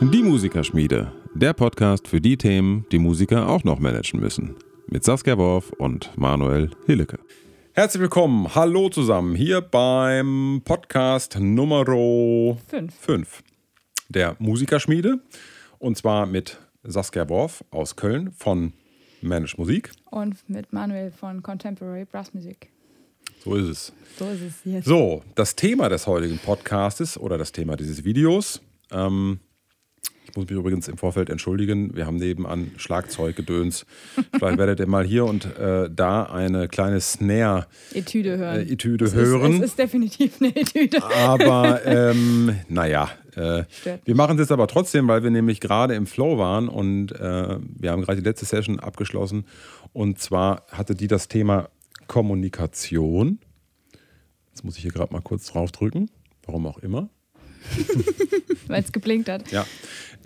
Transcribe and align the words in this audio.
Die 0.00 0.22
Musikerschmiede, 0.22 1.12
der 1.34 1.52
Podcast 1.52 2.06
für 2.06 2.20
die 2.20 2.36
Themen, 2.36 2.86
die 2.92 3.00
Musiker 3.00 3.48
auch 3.48 3.64
noch 3.64 3.80
managen 3.80 4.20
müssen. 4.20 4.54
Mit 4.86 5.02
Saskia 5.02 5.36
Worf 5.36 5.72
und 5.72 6.16
Manuel 6.16 6.70
Hillecke. 6.86 7.18
Herzlich 7.72 8.02
willkommen, 8.02 8.54
hallo 8.54 8.88
zusammen, 8.88 9.34
hier 9.34 9.60
beim 9.62 10.62
Podcast 10.64 11.36
Nummer 11.40 11.84
5 11.86 13.42
der 14.08 14.36
Musikerschmiede. 14.38 15.20
Und 15.80 15.96
zwar 15.96 16.26
mit 16.26 16.60
Saskia 16.84 17.28
Worf 17.28 17.64
aus 17.72 17.96
Köln 17.96 18.30
von 18.30 18.74
Manage 19.22 19.56
Musik. 19.56 19.90
Und 20.10 20.48
mit 20.48 20.72
Manuel 20.72 21.10
von 21.10 21.42
Contemporary 21.42 22.04
Brass 22.04 22.32
Music. 22.32 22.71
So 23.42 23.56
ist 23.56 23.68
es. 23.68 23.92
So 24.18 24.26
ist 24.26 24.40
es 24.42 24.54
jetzt. 24.64 24.84
So, 24.86 25.24
das 25.34 25.56
Thema 25.56 25.88
des 25.88 26.06
heutigen 26.06 26.38
Podcastes 26.38 27.18
oder 27.18 27.38
das 27.38 27.50
Thema 27.50 27.76
dieses 27.76 28.04
Videos. 28.04 28.60
Ähm, 28.92 29.40
ich 30.28 30.36
muss 30.36 30.48
mich 30.48 30.56
übrigens 30.56 30.86
im 30.86 30.96
Vorfeld 30.96 31.28
entschuldigen. 31.28 31.96
Wir 31.96 32.06
haben 32.06 32.18
nebenan 32.18 32.70
Schlagzeuggedöns. 32.76 33.84
Vielleicht 34.32 34.58
werdet 34.58 34.78
ihr 34.78 34.86
mal 34.86 35.04
hier 35.04 35.24
und 35.24 35.44
äh, 35.58 35.90
da 35.90 36.22
eine 36.22 36.68
kleine 36.68 37.00
Snare 37.00 37.66
Etüde 37.92 38.38
hören. 38.38 38.60
Äh, 38.60 38.72
Etüde 38.72 39.06
es 39.06 39.14
hören. 39.14 39.54
Ist, 39.54 39.58
es 39.58 39.64
ist 39.70 39.78
definitiv 39.80 40.40
eine 40.40 40.54
Etüde. 40.54 41.02
Aber 41.02 41.80
ähm, 41.84 42.54
naja, 42.68 43.10
äh, 43.34 43.64
wir 44.04 44.14
machen 44.14 44.36
es 44.36 44.44
jetzt 44.44 44.52
aber 44.52 44.68
trotzdem, 44.68 45.08
weil 45.08 45.24
wir 45.24 45.30
nämlich 45.30 45.58
gerade 45.58 45.94
im 45.94 46.06
Flow 46.06 46.38
waren 46.38 46.68
und 46.68 47.10
äh, 47.10 47.58
wir 47.58 47.90
haben 47.90 48.02
gerade 48.02 48.22
die 48.22 48.28
letzte 48.28 48.46
Session 48.46 48.78
abgeschlossen. 48.78 49.46
Und 49.92 50.20
zwar 50.20 50.64
hatte 50.70 50.94
die 50.94 51.08
das 51.08 51.26
Thema 51.26 51.70
Kommunikation. 52.12 53.38
Jetzt 54.50 54.64
muss 54.64 54.76
ich 54.76 54.82
hier 54.82 54.92
gerade 54.92 55.14
mal 55.14 55.22
kurz 55.22 55.46
drauf 55.46 55.72
drücken, 55.72 56.10
warum 56.44 56.66
auch 56.66 56.76
immer. 56.76 57.08
Weil 58.66 58.82
es 58.82 58.92
geblinkt 58.92 59.30
hat. 59.30 59.50
Ja. 59.50 59.64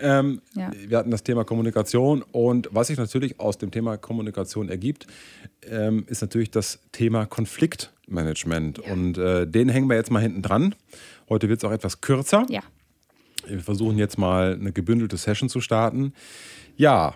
Ähm, 0.01 0.41
Ja. 0.53 0.69
Wir 0.75 0.97
hatten 0.97 1.11
das 1.11 1.23
Thema 1.23 1.45
Kommunikation 1.45 2.23
und 2.33 2.67
was 2.73 2.87
sich 2.87 2.97
natürlich 2.97 3.39
aus 3.39 3.57
dem 3.57 3.71
Thema 3.71 3.95
Kommunikation 3.95 4.67
ergibt, 4.67 5.07
ähm, 5.65 6.03
ist 6.09 6.19
natürlich 6.19 6.51
das 6.51 6.79
Thema 6.91 7.25
Konfliktmanagement. 7.25 8.79
Und 8.79 9.17
äh, 9.17 9.47
den 9.47 9.69
hängen 9.69 9.87
wir 9.87 9.95
jetzt 9.95 10.11
mal 10.11 10.21
hinten 10.21 10.41
dran. 10.41 10.75
Heute 11.29 11.47
wird 11.47 11.59
es 11.59 11.63
auch 11.63 11.71
etwas 11.71 12.01
kürzer. 12.01 12.45
Ja. 12.49 12.63
Wir 13.45 13.61
versuchen 13.61 13.97
jetzt 13.97 14.17
mal 14.17 14.57
eine 14.59 14.73
gebündelte 14.73 15.15
Session 15.15 15.47
zu 15.47 15.61
starten. 15.61 16.11
Ja, 16.75 17.15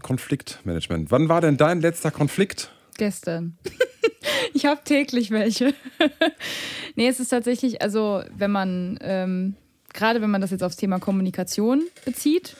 Konfliktmanagement. 0.00 1.10
Wann 1.10 1.28
war 1.28 1.42
denn 1.42 1.58
dein 1.58 1.82
letzter 1.82 2.10
Konflikt? 2.10 2.72
Gestern. 2.96 3.58
ich 4.54 4.66
habe 4.66 4.82
täglich 4.84 5.30
welche. 5.30 5.74
nee, 6.94 7.08
es 7.08 7.20
ist 7.20 7.28
tatsächlich, 7.28 7.82
also 7.82 8.22
wenn 8.36 8.50
man, 8.50 8.98
ähm, 9.02 9.54
gerade 9.92 10.20
wenn 10.22 10.30
man 10.30 10.40
das 10.40 10.50
jetzt 10.50 10.62
aufs 10.62 10.76
Thema 10.76 10.98
Kommunikation 10.98 11.82
bezieht, 12.04 12.56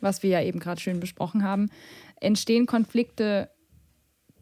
was 0.00 0.22
wir 0.22 0.30
ja 0.30 0.42
eben 0.42 0.60
gerade 0.60 0.80
schön 0.80 1.00
besprochen 1.00 1.44
haben, 1.44 1.70
entstehen 2.20 2.66
Konflikte 2.66 3.50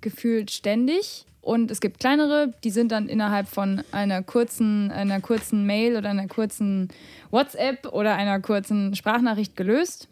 gefühlt 0.01 0.51
ständig. 0.51 1.25
Und 1.41 1.71
es 1.71 1.81
gibt 1.81 2.01
kleinere, 2.01 2.53
die 2.63 2.71
sind 2.71 2.93
dann 2.93 3.09
innerhalb 3.09 3.49
von 3.49 3.83
einer 3.91 4.23
kurzen, 4.23 4.91
einer 4.91 5.21
kurzen 5.21 5.65
Mail 5.67 5.97
oder 5.97 6.11
einer 6.11 6.29
kurzen 6.29 6.89
WhatsApp 7.31 7.87
oder 7.93 8.17
einer 8.17 8.41
kurzen 8.41 8.95
Sprachnachricht 8.95 9.57
gelöst. 9.57 10.09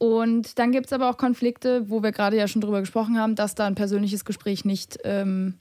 Und 0.00 0.58
dann 0.58 0.72
gibt 0.72 0.86
es 0.86 0.94
aber 0.94 1.10
auch 1.10 1.18
Konflikte, 1.18 1.90
wo 1.90 2.02
wir 2.02 2.10
gerade 2.10 2.34
ja 2.34 2.48
schon 2.48 2.62
drüber 2.62 2.80
gesprochen 2.80 3.18
haben, 3.18 3.34
dass 3.34 3.54
da 3.54 3.66
ein 3.66 3.74
persönliches 3.74 4.24
Gespräch 4.24 4.64
nicht, 4.64 4.98
ähm, 5.04 5.56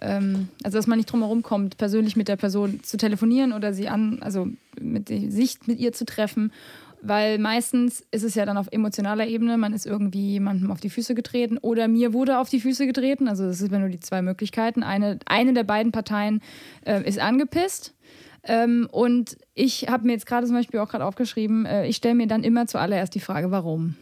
ähm, 0.00 0.48
also 0.64 0.78
dass 0.78 0.86
man 0.86 0.96
nicht 0.96 1.12
drum 1.12 1.20
herum 1.20 1.42
kommt, 1.42 1.76
persönlich 1.76 2.16
mit 2.16 2.28
der 2.28 2.36
Person 2.36 2.82
zu 2.82 2.96
telefonieren 2.96 3.52
oder 3.52 3.74
sie 3.74 3.88
an, 3.88 4.20
also 4.22 4.48
mit 4.80 5.08
sich 5.08 5.58
mit 5.66 5.78
ihr 5.78 5.92
zu 5.92 6.06
treffen. 6.06 6.50
Weil 7.02 7.38
meistens 7.38 8.02
ist 8.10 8.24
es 8.24 8.34
ja 8.34 8.46
dann 8.46 8.56
auf 8.56 8.68
emotionaler 8.72 9.26
Ebene, 9.26 9.58
man 9.58 9.74
ist 9.74 9.84
irgendwie 9.84 10.30
jemandem 10.30 10.70
auf 10.70 10.80
die 10.80 10.88
Füße 10.88 11.14
getreten 11.14 11.58
oder 11.58 11.88
mir 11.88 12.14
wurde 12.14 12.38
auf 12.38 12.48
die 12.48 12.60
Füße 12.60 12.86
getreten. 12.86 13.28
Also 13.28 13.44
das 13.44 13.58
sind 13.58 13.70
nur 13.70 13.90
die 13.90 14.00
zwei 14.00 14.22
Möglichkeiten. 14.22 14.82
Eine, 14.82 15.18
eine 15.26 15.52
der 15.52 15.64
beiden 15.64 15.92
Parteien 15.92 16.40
äh, 16.86 17.06
ist 17.06 17.18
angepisst. 17.18 17.92
Ähm, 18.48 18.88
und 18.90 19.36
ich 19.54 19.88
habe 19.88 20.06
mir 20.06 20.12
jetzt 20.12 20.26
gerade 20.26 20.46
zum 20.46 20.56
Beispiel 20.56 20.80
auch 20.80 20.88
gerade 20.88 21.04
aufgeschrieben, 21.04 21.66
äh, 21.66 21.86
ich 21.86 21.96
stelle 21.96 22.14
mir 22.14 22.26
dann 22.26 22.42
immer 22.42 22.66
zuallererst 22.66 23.14
die 23.14 23.20
Frage, 23.20 23.50
warum? 23.50 23.94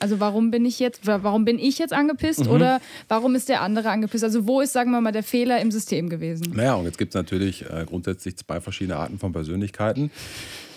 Also 0.00 0.18
warum 0.18 0.50
bin 0.50 0.64
ich 0.64 0.80
jetzt, 0.80 1.06
warum 1.06 1.44
bin 1.44 1.58
ich 1.58 1.78
jetzt 1.78 1.92
angepisst 1.92 2.48
oder 2.48 2.80
warum 3.06 3.36
ist 3.36 3.48
der 3.48 3.62
andere 3.62 3.90
angepisst? 3.90 4.24
Also 4.24 4.46
wo 4.46 4.60
ist, 4.60 4.72
sagen 4.72 4.90
wir 4.90 5.00
mal, 5.00 5.12
der 5.12 5.22
Fehler 5.22 5.60
im 5.60 5.70
System 5.70 6.08
gewesen? 6.08 6.52
Naja, 6.54 6.74
und 6.74 6.84
jetzt 6.84 6.98
gibt 6.98 7.14
es 7.14 7.14
natürlich 7.14 7.64
äh, 7.70 7.84
grundsätzlich 7.86 8.36
zwei 8.36 8.60
verschiedene 8.60 8.96
Arten 8.96 9.18
von 9.18 9.32
Persönlichkeiten. 9.32 10.10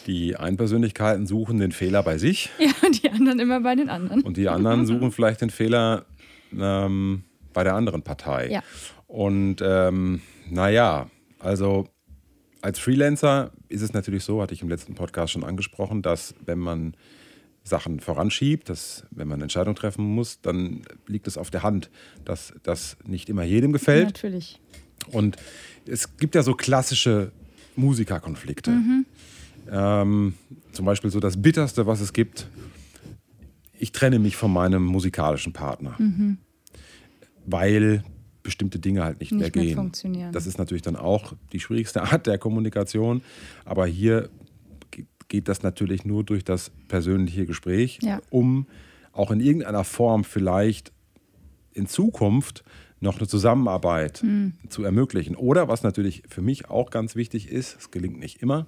Die 0.06 0.36
einen 0.36 0.56
Persönlichkeiten 0.56 1.26
suchen 1.26 1.60
den 1.60 1.72
Fehler 1.72 2.04
bei 2.04 2.18
sich 2.18 2.50
Ja, 2.60 2.72
die 2.90 3.10
anderen 3.10 3.40
immer 3.40 3.60
bei 3.62 3.76
den 3.76 3.90
anderen. 3.90 4.22
und 4.22 4.38
die 4.38 4.50
anderen 4.50 4.86
suchen 4.86 5.12
vielleicht 5.12 5.42
den 5.42 5.50
Fehler 5.50 6.06
ähm, 6.58 7.24
bei 7.54 7.64
der 7.64 7.74
anderen 7.74 8.04
Partei. 8.04 8.50
Ja. 8.52 8.62
Und 9.08 9.62
ähm, 9.64 10.22
naja, 10.50 11.10
also 11.40 11.88
als 12.62 12.80
Freelancer 12.80 13.52
ist 13.70 13.82
es 13.82 13.94
natürlich 13.94 14.24
so, 14.24 14.42
hatte 14.42 14.54
ich 14.54 14.62
im 14.62 14.70
letzten 14.70 14.96
Podcast 14.96 15.34
schon 15.34 15.44
angesprochen, 15.44 16.02
dass 16.02 16.36
wenn 16.46 16.60
man 16.60 16.96
Sachen 17.64 18.00
voranschiebt, 18.00 18.70
dass 18.70 19.06
wenn 19.12 19.28
man 19.28 19.42
Entscheidungen 19.42 19.76
treffen 19.76 20.06
muss, 20.06 20.42
dann 20.42 20.82
liegt 21.06 21.28
es 21.28 21.38
auf 21.38 21.52
der 21.52 21.64
Hand, 21.64 21.90
dass 22.26 22.54
das 22.64 22.98
nicht 23.06 23.30
immer 23.30 23.44
jedem 23.44 23.74
gefällt. 23.74 24.06
Natürlich. 24.06 24.60
Und 25.12 25.38
es 25.86 26.18
gibt 26.18 26.36
ja 26.36 26.44
so 26.44 26.54
klassische 26.54 27.32
Musikerkonflikte. 27.76 28.72
Ähm, 29.70 30.34
zum 30.72 30.86
Beispiel 30.86 31.10
so 31.10 31.20
das 31.20 31.42
Bitterste, 31.42 31.86
was 31.88 32.02
es 32.02 32.14
gibt. 32.14 32.48
Ich 33.78 33.92
trenne 33.92 34.20
mich 34.20 34.36
von 34.36 34.52
meinem 34.52 34.84
musikalischen 34.84 35.54
Partner, 35.54 35.98
weil 37.46 38.04
bestimmte 38.48 38.80
Dinge 38.80 39.04
halt 39.04 39.20
nicht, 39.20 39.32
Nicht 39.32 39.40
mehr 39.42 39.52
mehr 39.54 39.66
gehen. 39.66 39.76
funktionieren. 39.76 40.32
Das 40.32 40.48
ist 40.48 40.58
natürlich 40.58 40.82
dann 40.82 40.96
auch 40.96 41.34
die 41.52 41.60
schwierigste 41.60 42.02
Art 42.10 42.26
der 42.26 42.38
Kommunikation. 42.40 43.22
Aber 43.66 43.86
hier 43.86 44.30
ge- 44.92 45.06
geht 45.28 45.48
das 45.50 45.62
natürlich 45.64 46.06
nur 46.06 46.24
durch 46.24 46.44
das 46.44 46.72
persönliche 46.88 47.46
Gespräch, 47.46 48.00
Ja. 48.02 48.22
um 48.32 48.66
auch 49.12 49.30
in 49.32 49.40
irgendeiner 49.40 49.84
Form 49.84 50.24
vielleicht 50.24 50.92
in 51.74 51.86
Zukunft 51.88 52.64
noch 53.00 53.18
eine 53.20 53.28
Zusammenarbeit 53.28 54.22
Hm. 54.22 54.54
zu 54.70 54.84
ermöglichen. 54.84 55.36
Oder 55.36 55.68
was 55.68 55.84
natürlich 55.84 56.24
für 56.30 56.42
mich 56.42 56.70
auch 56.70 56.90
ganz 56.90 57.16
wichtig 57.16 57.50
ist, 57.52 57.78
es 57.80 57.92
gelingt 57.92 58.18
nicht 58.18 58.42
immer, 58.42 58.66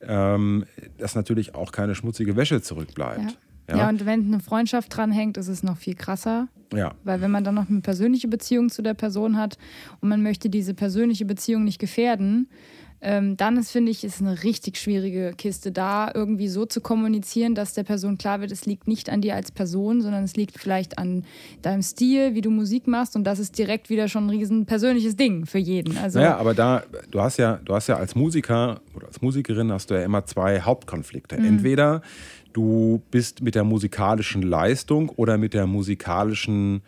ähm, 0.00 0.64
dass 0.98 1.14
natürlich 1.14 1.54
auch 1.54 1.72
keine 1.72 1.94
schmutzige 1.94 2.36
Wäsche 2.36 2.62
zurückbleibt. 2.62 3.32
Ja. 3.32 3.36
Ja, 3.68 3.88
und 3.88 4.06
wenn 4.06 4.26
eine 4.26 4.40
Freundschaft 4.40 4.96
dranhängt, 4.96 5.36
ist 5.36 5.48
es 5.48 5.62
noch 5.62 5.76
viel 5.76 5.94
krasser. 5.94 6.48
ja. 6.74 6.94
Weil 7.04 7.20
wenn 7.20 7.30
man 7.30 7.44
dann 7.44 7.54
noch 7.54 7.68
eine 7.68 7.80
persönliche 7.80 8.28
Beziehung 8.28 8.70
zu 8.70 8.82
der 8.82 8.94
Person 8.94 9.36
hat 9.36 9.58
und 10.00 10.08
man 10.08 10.22
möchte 10.22 10.48
diese 10.48 10.74
persönliche 10.74 11.24
Beziehung 11.24 11.64
nicht 11.64 11.78
gefährden, 11.78 12.48
ähm, 13.02 13.36
dann 13.36 13.56
ist, 13.56 13.70
finde 13.70 13.92
ich, 13.92 14.04
ist 14.04 14.20
eine 14.20 14.42
richtig 14.42 14.78
schwierige 14.78 15.32
Kiste, 15.36 15.70
da 15.70 16.10
irgendwie 16.14 16.48
so 16.48 16.64
zu 16.64 16.80
kommunizieren, 16.80 17.54
dass 17.54 17.74
der 17.74 17.84
Person 17.84 18.16
klar 18.16 18.40
wird, 18.40 18.50
es 18.52 18.64
liegt 18.64 18.88
nicht 18.88 19.10
an 19.10 19.20
dir 19.20 19.34
als 19.34 19.52
Person, 19.52 20.00
sondern 20.00 20.24
es 20.24 20.34
liegt 20.34 20.58
vielleicht 20.58 20.98
an 20.98 21.24
deinem 21.62 21.82
Stil, 21.82 22.34
wie 22.34 22.40
du 22.40 22.50
Musik 22.50 22.86
machst 22.86 23.14
und 23.14 23.24
das 23.24 23.38
ist 23.38 23.58
direkt 23.58 23.90
wieder 23.90 24.08
schon 24.08 24.26
ein 24.26 24.30
riesen 24.30 24.66
persönliches 24.66 25.14
Ding 25.14 25.44
für 25.44 25.58
jeden. 25.58 25.98
Also 25.98 26.18
Naja, 26.18 26.38
aber 26.38 26.54
da, 26.54 26.84
du 27.10 27.20
hast 27.20 27.36
ja, 27.36 27.60
du 27.64 27.74
hast 27.74 27.86
ja 27.86 27.96
als 27.96 28.14
Musiker 28.14 28.80
oder 28.94 29.06
als 29.08 29.20
Musikerin 29.20 29.70
hast 29.70 29.90
du 29.90 29.94
ja 29.94 30.02
immer 30.02 30.24
zwei 30.24 30.60
Hauptkonflikte. 30.60 31.36
Entweder 31.36 32.00
du 32.56 33.02
bist 33.10 33.42
mit 33.42 33.54
der 33.54 33.64
musikalischen 33.64 34.40
Leistung 34.40 35.10
oder 35.10 35.36
mit 35.36 35.52
der 35.52 35.66
musikalischen 35.66 36.80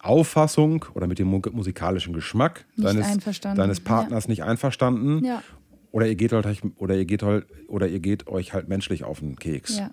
Auffassung 0.00 0.84
oder 0.94 1.06
mit 1.06 1.18
dem 1.18 1.28
mu- 1.28 1.42
musikalischen 1.52 2.12
Geschmack 2.14 2.64
deines, 2.76 3.06
deines 3.40 3.80
Partners 3.80 4.26
nicht 4.26 4.42
einverstanden. 4.42 5.22
Ja. 5.24 5.42
Oder 5.90 6.06
ihr 6.08 6.14
geht 6.14 6.32
halt 6.32 6.46
oder 6.78 6.96
ihr 6.96 7.04
geht 7.04 7.22
halt 7.22 7.44
oder 7.68 7.86
ihr 7.86 8.00
geht 8.00 8.26
euch 8.26 8.54
halt 8.54 8.68
menschlich 8.68 9.04
auf 9.04 9.20
den 9.20 9.36
Keks. 9.36 9.78
ja. 9.78 9.90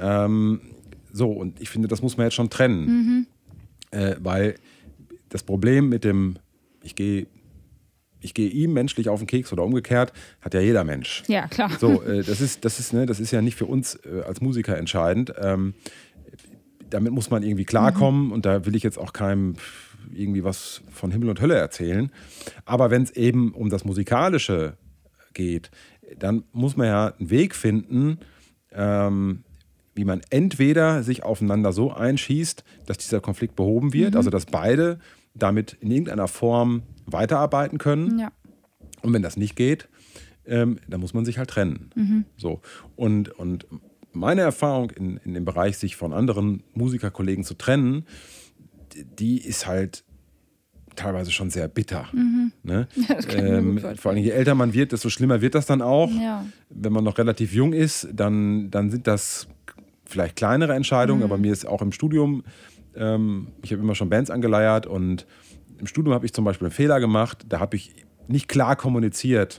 Ähm, 0.00 0.60
so, 1.12 1.30
und 1.30 1.60
ich 1.60 1.68
finde, 1.68 1.88
das 1.88 2.00
muss 2.02 2.16
man 2.16 2.26
jetzt 2.26 2.34
schon 2.34 2.48
trennen. 2.50 2.86
Mhm. 2.86 3.26
Äh, 3.90 4.16
weil 4.20 4.54
das 5.28 5.42
Problem 5.42 5.88
mit 5.88 6.04
dem, 6.04 6.36
ich 6.82 6.94
gehe 6.94 7.26
ich 8.20 8.34
gehe 8.34 8.48
ihm 8.48 8.72
menschlich 8.72 9.08
auf 9.08 9.20
den 9.20 9.26
Keks 9.26 9.52
oder 9.52 9.64
umgekehrt, 9.64 10.12
hat 10.40 10.54
ja 10.54 10.60
jeder 10.60 10.84
Mensch. 10.84 11.22
ja, 11.28 11.46
klar. 11.48 11.70
So, 11.78 12.02
äh, 12.02 12.22
das, 12.22 12.40
ist, 12.40 12.64
das, 12.64 12.80
ist, 12.80 12.92
ne, 12.92 13.06
das 13.06 13.20
ist 13.20 13.30
ja 13.30 13.42
nicht 13.42 13.56
für 13.56 13.66
uns 13.66 13.94
äh, 13.96 14.22
als 14.26 14.40
Musiker 14.40 14.76
entscheidend. 14.76 15.32
Ähm, 15.40 15.74
damit 16.90 17.12
muss 17.12 17.30
man 17.30 17.42
irgendwie 17.42 17.64
klarkommen 17.64 18.32
und 18.32 18.46
da 18.46 18.64
will 18.64 18.74
ich 18.74 18.82
jetzt 18.82 18.98
auch 18.98 19.12
keinem 19.12 19.56
irgendwie 20.12 20.42
was 20.42 20.82
von 20.90 21.10
Himmel 21.10 21.28
und 21.28 21.40
Hölle 21.40 21.56
erzählen. 21.56 22.10
Aber 22.64 22.90
wenn 22.90 23.02
es 23.02 23.10
eben 23.10 23.52
um 23.52 23.68
das 23.68 23.84
Musikalische 23.84 24.76
geht, 25.34 25.70
dann 26.18 26.44
muss 26.52 26.76
man 26.76 26.86
ja 26.86 27.14
einen 27.18 27.30
Weg 27.30 27.54
finden, 27.54 28.18
ähm, 28.72 29.44
wie 29.94 30.04
man 30.04 30.20
entweder 30.30 31.02
sich 31.02 31.24
aufeinander 31.24 31.72
so 31.72 31.92
einschießt, 31.92 32.64
dass 32.86 32.98
dieser 32.98 33.20
Konflikt 33.20 33.56
behoben 33.56 33.92
wird, 33.92 34.16
also 34.16 34.30
dass 34.30 34.46
beide 34.46 34.98
damit 35.34 35.76
in 35.80 35.90
irgendeiner 35.90 36.28
Form 36.28 36.82
weiterarbeiten 37.12 37.78
können. 37.78 38.18
Ja. 38.18 38.32
Und 39.02 39.12
wenn 39.12 39.22
das 39.22 39.36
nicht 39.36 39.56
geht, 39.56 39.88
ähm, 40.46 40.78
dann 40.88 41.00
muss 41.00 41.14
man 41.14 41.24
sich 41.24 41.38
halt 41.38 41.50
trennen. 41.50 41.90
Mhm. 41.94 42.24
So. 42.36 42.60
Und, 42.96 43.28
und 43.38 43.66
meine 44.12 44.40
Erfahrung 44.40 44.90
in, 44.90 45.18
in 45.18 45.34
dem 45.34 45.44
Bereich, 45.44 45.78
sich 45.78 45.96
von 45.96 46.12
anderen 46.12 46.62
Musikerkollegen 46.74 47.44
zu 47.44 47.54
trennen, 47.54 48.04
die- 49.18 49.38
ist 49.38 49.66
halt 49.66 50.04
teilweise 50.96 51.30
schon 51.30 51.50
sehr 51.50 51.68
bitter. 51.68 52.08
Ne? 52.64 52.88
Mhm. 52.96 53.74
mir 53.74 53.84
ähm, 53.84 53.96
vor 53.96 54.10
allem, 54.12 54.22
je 54.22 54.30
älter 54.30 54.54
man 54.56 54.72
wird, 54.74 54.90
desto 54.92 55.10
schlimmer 55.10 55.40
wird 55.40 55.54
das 55.54 55.66
dann 55.66 55.80
auch. 55.82 56.10
Ja. 56.10 56.44
Wenn 56.70 56.92
man 56.92 57.04
noch 57.04 57.18
relativ 57.18 57.52
jung 57.52 57.72
ist, 57.72 58.08
dann, 58.12 58.70
dann 58.70 58.90
sind 58.90 59.06
das 59.06 59.46
vielleicht 60.04 60.36
kleinere 60.36 60.74
Entscheidungen, 60.74 61.22
aber 61.22 61.38
mir 61.38 61.52
ist 61.52 61.66
auch 61.66 61.82
im 61.82 61.92
Studium, 61.92 62.42
ähm, 62.96 63.48
ich 63.62 63.70
habe 63.72 63.82
immer 63.82 63.94
schon 63.94 64.08
Bands 64.08 64.30
angeleiert 64.30 64.86
und 64.86 65.26
im 65.78 65.86
Studium 65.86 66.14
habe 66.14 66.26
ich 66.26 66.32
zum 66.32 66.44
Beispiel 66.44 66.66
einen 66.66 66.74
Fehler 66.74 67.00
gemacht, 67.00 67.44
da 67.48 67.60
habe 67.60 67.76
ich 67.76 67.94
nicht 68.26 68.48
klar 68.48 68.76
kommuniziert, 68.76 69.58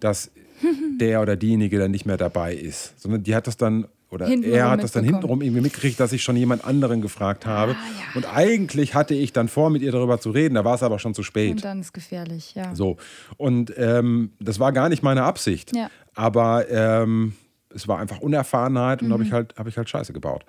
dass 0.00 0.30
der 1.00 1.22
oder 1.22 1.36
diejenige 1.36 1.78
dann 1.78 1.90
nicht 1.90 2.06
mehr 2.06 2.16
dabei 2.16 2.54
ist, 2.54 3.00
sondern 3.00 3.22
die 3.22 3.34
hat 3.34 3.46
das 3.46 3.56
dann 3.56 3.86
oder 4.10 4.26
Hintenrum 4.26 4.58
er 4.58 4.70
hat 4.70 4.82
das 4.82 4.92
dann 4.92 5.04
hintenrum 5.04 5.40
irgendwie 5.40 5.62
mitgekriegt, 5.62 5.98
dass 5.98 6.12
ich 6.12 6.22
schon 6.22 6.36
jemand 6.36 6.66
anderen 6.66 7.00
gefragt 7.00 7.46
habe. 7.46 7.72
Ah, 7.72 7.76
ja. 7.98 8.04
Und 8.14 8.26
eigentlich 8.26 8.94
hatte 8.94 9.14
ich 9.14 9.32
dann 9.32 9.48
vor, 9.48 9.70
mit 9.70 9.80
ihr 9.80 9.90
darüber 9.90 10.20
zu 10.20 10.30
reden, 10.32 10.54
da 10.54 10.66
war 10.66 10.74
es 10.74 10.82
aber 10.82 10.98
schon 10.98 11.14
zu 11.14 11.22
spät. 11.22 11.52
Und 11.52 11.64
dann 11.64 11.80
ist 11.80 11.94
gefährlich, 11.94 12.54
ja. 12.54 12.74
So. 12.74 12.98
Und 13.38 13.72
ähm, 13.78 14.32
das 14.38 14.60
war 14.60 14.70
gar 14.72 14.90
nicht 14.90 15.02
meine 15.02 15.22
Absicht. 15.22 15.74
Ja. 15.74 15.88
Aber 16.14 16.68
ähm, 16.70 17.32
es 17.74 17.88
war 17.88 18.00
einfach 18.00 18.20
Unerfahrenheit 18.20 19.00
und 19.00 19.08
Mhm. 19.08 19.12
habe 19.14 19.22
ich, 19.24 19.32
halt, 19.32 19.54
hab 19.56 19.66
ich 19.66 19.78
halt 19.78 19.88
Scheiße 19.88 20.12
gebaut. 20.12 20.44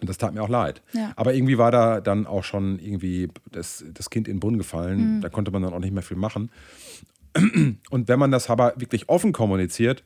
Und 0.00 0.08
das 0.08 0.18
tat 0.18 0.32
mir 0.34 0.42
auch 0.42 0.48
leid. 0.48 0.82
Ja. 0.92 1.12
Aber 1.16 1.34
irgendwie 1.34 1.58
war 1.58 1.70
da 1.72 2.00
dann 2.00 2.26
auch 2.26 2.44
schon 2.44 2.78
irgendwie 2.78 3.28
das, 3.50 3.84
das 3.92 4.10
Kind 4.10 4.28
in 4.28 4.34
den 4.36 4.40
Brunnen 4.40 4.58
gefallen. 4.58 5.16
Mhm. 5.16 5.20
Da 5.22 5.28
konnte 5.28 5.50
man 5.50 5.62
dann 5.62 5.72
auch 5.72 5.80
nicht 5.80 5.92
mehr 5.92 6.02
viel 6.04 6.16
machen. 6.16 6.50
Und 7.90 8.08
wenn 8.08 8.18
man 8.18 8.30
das 8.30 8.48
aber 8.48 8.74
wirklich 8.76 9.08
offen 9.08 9.32
kommuniziert, 9.32 10.04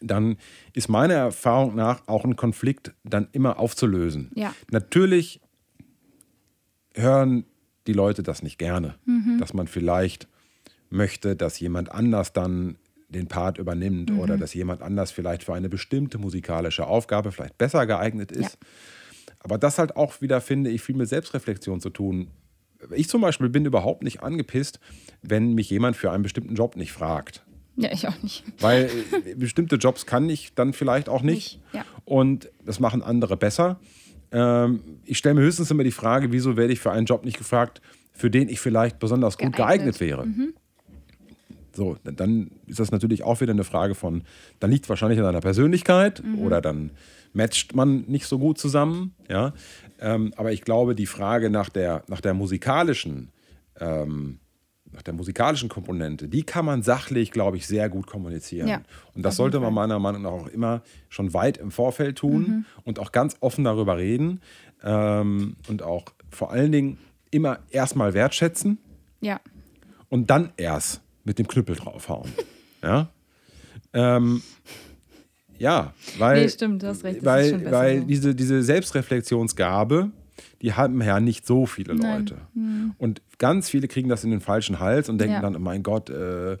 dann 0.00 0.36
ist 0.74 0.88
meiner 0.88 1.14
Erfahrung 1.14 1.74
nach 1.74 2.06
auch 2.06 2.24
ein 2.24 2.36
Konflikt 2.36 2.92
dann 3.04 3.28
immer 3.32 3.58
aufzulösen. 3.58 4.30
Ja. 4.34 4.54
Natürlich 4.70 5.40
hören 6.94 7.44
die 7.86 7.92
Leute 7.92 8.22
das 8.22 8.42
nicht 8.42 8.58
gerne, 8.58 8.96
Mhm. 9.06 9.38
dass 9.38 9.54
man 9.54 9.66
vielleicht 9.68 10.28
möchte, 10.90 11.36
dass 11.36 11.58
jemand 11.60 11.90
anders 11.92 12.32
dann 12.32 12.76
den 13.08 13.26
Part 13.26 13.58
übernimmt 13.58 14.10
oder 14.10 14.36
Mhm. 14.36 14.40
dass 14.40 14.54
jemand 14.54 14.82
anders 14.82 15.10
vielleicht 15.10 15.44
für 15.44 15.54
eine 15.54 15.68
bestimmte 15.68 16.18
musikalische 16.18 16.86
Aufgabe 16.86 17.32
vielleicht 17.32 17.56
besser 17.58 17.86
geeignet 17.86 18.30
ist. 18.32 18.58
Aber 19.40 19.56
das 19.58 19.78
halt 19.78 19.96
auch 19.96 20.20
wieder, 20.20 20.40
finde 20.40 20.70
ich, 20.70 20.82
viel 20.82 20.96
mit 20.96 21.08
Selbstreflexion 21.08 21.80
zu 21.80 21.90
tun. 21.90 22.28
Ich 22.94 23.08
zum 23.08 23.20
Beispiel 23.22 23.48
bin 23.48 23.64
überhaupt 23.64 24.02
nicht 24.02 24.22
angepisst, 24.22 24.78
wenn 25.22 25.54
mich 25.54 25.70
jemand 25.70 25.96
für 25.96 26.10
einen 26.12 26.22
bestimmten 26.22 26.54
Job 26.54 26.76
nicht 26.76 26.92
fragt. 26.92 27.44
Ja, 27.76 27.90
ich 27.92 28.06
auch 28.08 28.22
nicht. 28.22 28.44
Weil 28.60 28.90
äh, 29.24 29.34
bestimmte 29.36 29.76
Jobs 29.76 30.04
kann 30.04 30.28
ich 30.28 30.54
dann 30.54 30.72
vielleicht 30.72 31.08
auch 31.08 31.22
nicht. 31.22 31.60
Nicht, 31.62 31.74
ja. 31.74 31.84
Und 32.04 32.50
das 32.64 32.80
machen 32.80 33.02
andere 33.02 33.36
besser. 33.36 33.78
Ähm, 34.32 34.80
ich 35.04 35.16
stelle 35.18 35.36
mir 35.36 35.42
höchstens 35.42 35.70
immer 35.70 35.84
die 35.84 35.92
Frage, 35.92 36.32
wieso 36.32 36.56
werde 36.56 36.72
ich 36.72 36.80
für 36.80 36.90
einen 36.90 37.06
Job 37.06 37.24
nicht 37.24 37.38
gefragt, 37.38 37.80
für 38.12 38.30
den 38.30 38.48
ich 38.48 38.58
vielleicht 38.60 38.98
besonders 38.98 39.38
gut 39.38 39.54
geeignet, 39.56 39.98
Geeignet. 39.98 40.26
Mhm. 40.26 40.54
So, 41.78 41.96
dann 42.02 42.50
ist 42.66 42.80
das 42.80 42.90
natürlich 42.90 43.22
auch 43.22 43.40
wieder 43.40 43.52
eine 43.52 43.62
Frage 43.62 43.94
von, 43.94 44.24
dann 44.58 44.72
liegt 44.72 44.86
es 44.86 44.88
wahrscheinlich 44.88 45.20
an 45.20 45.24
deiner 45.26 45.40
Persönlichkeit 45.40 46.24
Mhm. 46.24 46.40
oder 46.40 46.60
dann 46.60 46.90
matcht 47.32 47.72
man 47.76 48.00
nicht 48.08 48.26
so 48.26 48.40
gut 48.40 48.58
zusammen. 48.58 49.14
Ja? 49.30 49.52
Ähm, 50.00 50.32
aber 50.36 50.50
ich 50.50 50.62
glaube, 50.62 50.96
die 50.96 51.06
Frage 51.06 51.50
nach 51.50 51.68
der, 51.68 52.02
nach 52.08 52.20
der 52.20 52.34
musikalischen, 52.34 53.30
ähm, 53.78 54.40
nach 54.90 55.02
der 55.02 55.14
musikalischen 55.14 55.68
Komponente, 55.68 56.26
die 56.28 56.42
kann 56.42 56.64
man 56.64 56.82
sachlich, 56.82 57.30
glaube 57.30 57.56
ich, 57.58 57.68
sehr 57.68 57.88
gut 57.88 58.08
kommunizieren. 58.08 58.66
Ja, 58.66 58.80
und 59.14 59.22
das 59.24 59.36
sollte 59.36 59.60
man 59.60 59.72
meiner 59.72 60.00
Meinung 60.00 60.22
nach 60.22 60.32
auch 60.32 60.48
immer 60.48 60.82
schon 61.08 61.32
weit 61.32 61.58
im 61.58 61.70
Vorfeld 61.70 62.18
tun 62.18 62.42
Mhm. 62.42 62.64
und 62.82 62.98
auch 62.98 63.12
ganz 63.12 63.36
offen 63.38 63.62
darüber 63.62 63.98
reden 63.98 64.40
ähm, 64.82 65.54
und 65.68 65.82
auch 65.84 66.06
vor 66.28 66.50
allen 66.50 66.72
Dingen 66.72 66.98
immer 67.30 67.60
erstmal 67.70 68.14
wertschätzen 68.14 68.78
Ja. 69.20 69.38
und 70.08 70.28
dann 70.30 70.52
erst 70.56 71.02
mit 71.28 71.38
dem 71.38 71.46
Knüppel 71.46 71.76
draufhauen. 71.76 72.30
ja. 72.82 73.08
Ähm, 73.92 74.42
ja, 75.58 75.92
weil, 76.18 76.42
Nee, 76.42 76.48
stimmt, 76.48 76.82
du 76.82 76.88
hast 76.88 77.04
recht, 77.04 77.18
das 77.18 77.24
weil, 77.24 77.70
weil 77.72 78.00
diese, 78.04 78.34
diese 78.34 78.62
Selbstreflexionsgabe, 78.62 80.10
die 80.62 80.72
haben 80.74 81.00
ja 81.02 81.20
nicht 81.20 81.46
so 81.46 81.66
viele 81.66 81.94
Nein. 81.94 82.20
Leute. 82.26 82.36
Und 82.98 83.22
ganz 83.38 83.68
viele 83.68 83.88
kriegen 83.88 84.08
das 84.08 84.24
in 84.24 84.30
den 84.30 84.40
falschen 84.40 84.78
Hals 84.80 85.08
und 85.08 85.18
denken 85.18 85.34
Ja. 85.34 85.40
dann, 85.40 85.60
mein 85.60 85.82
Gott, 85.82 86.10
äh, 86.10 86.56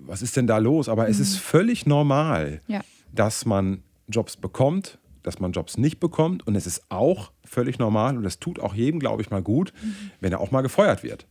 was 0.00 0.20
ist 0.22 0.36
denn 0.36 0.46
da 0.46 0.58
los? 0.58 0.88
Aber 0.88 1.08
es 1.08 1.20
ist 1.20 1.36
völlig 1.36 1.86
normal, 1.86 2.60
Ja. 2.66 2.80
dass 3.12 3.46
man 3.46 3.82
Jobs 4.08 4.36
bekommt, 4.36 4.98
dass 5.22 5.38
man 5.38 5.52
Jobs 5.52 5.78
nicht 5.78 6.00
bekommt. 6.00 6.46
Und 6.46 6.56
es 6.56 6.66
ist 6.66 6.82
auch 6.90 7.32
völlig 7.44 7.78
normal 7.78 8.16
und 8.18 8.24
es 8.26 8.38
tut 8.40 8.58
auch 8.60 8.74
jedem, 8.74 9.00
glaube 9.00 9.22
ich, 9.22 9.30
mal 9.30 9.42
gut, 9.42 9.72
wenn 10.20 10.32
er 10.32 10.40
auch 10.40 10.50
mal 10.50 10.60
gefeuert 10.62 11.02
wird. 11.02 11.26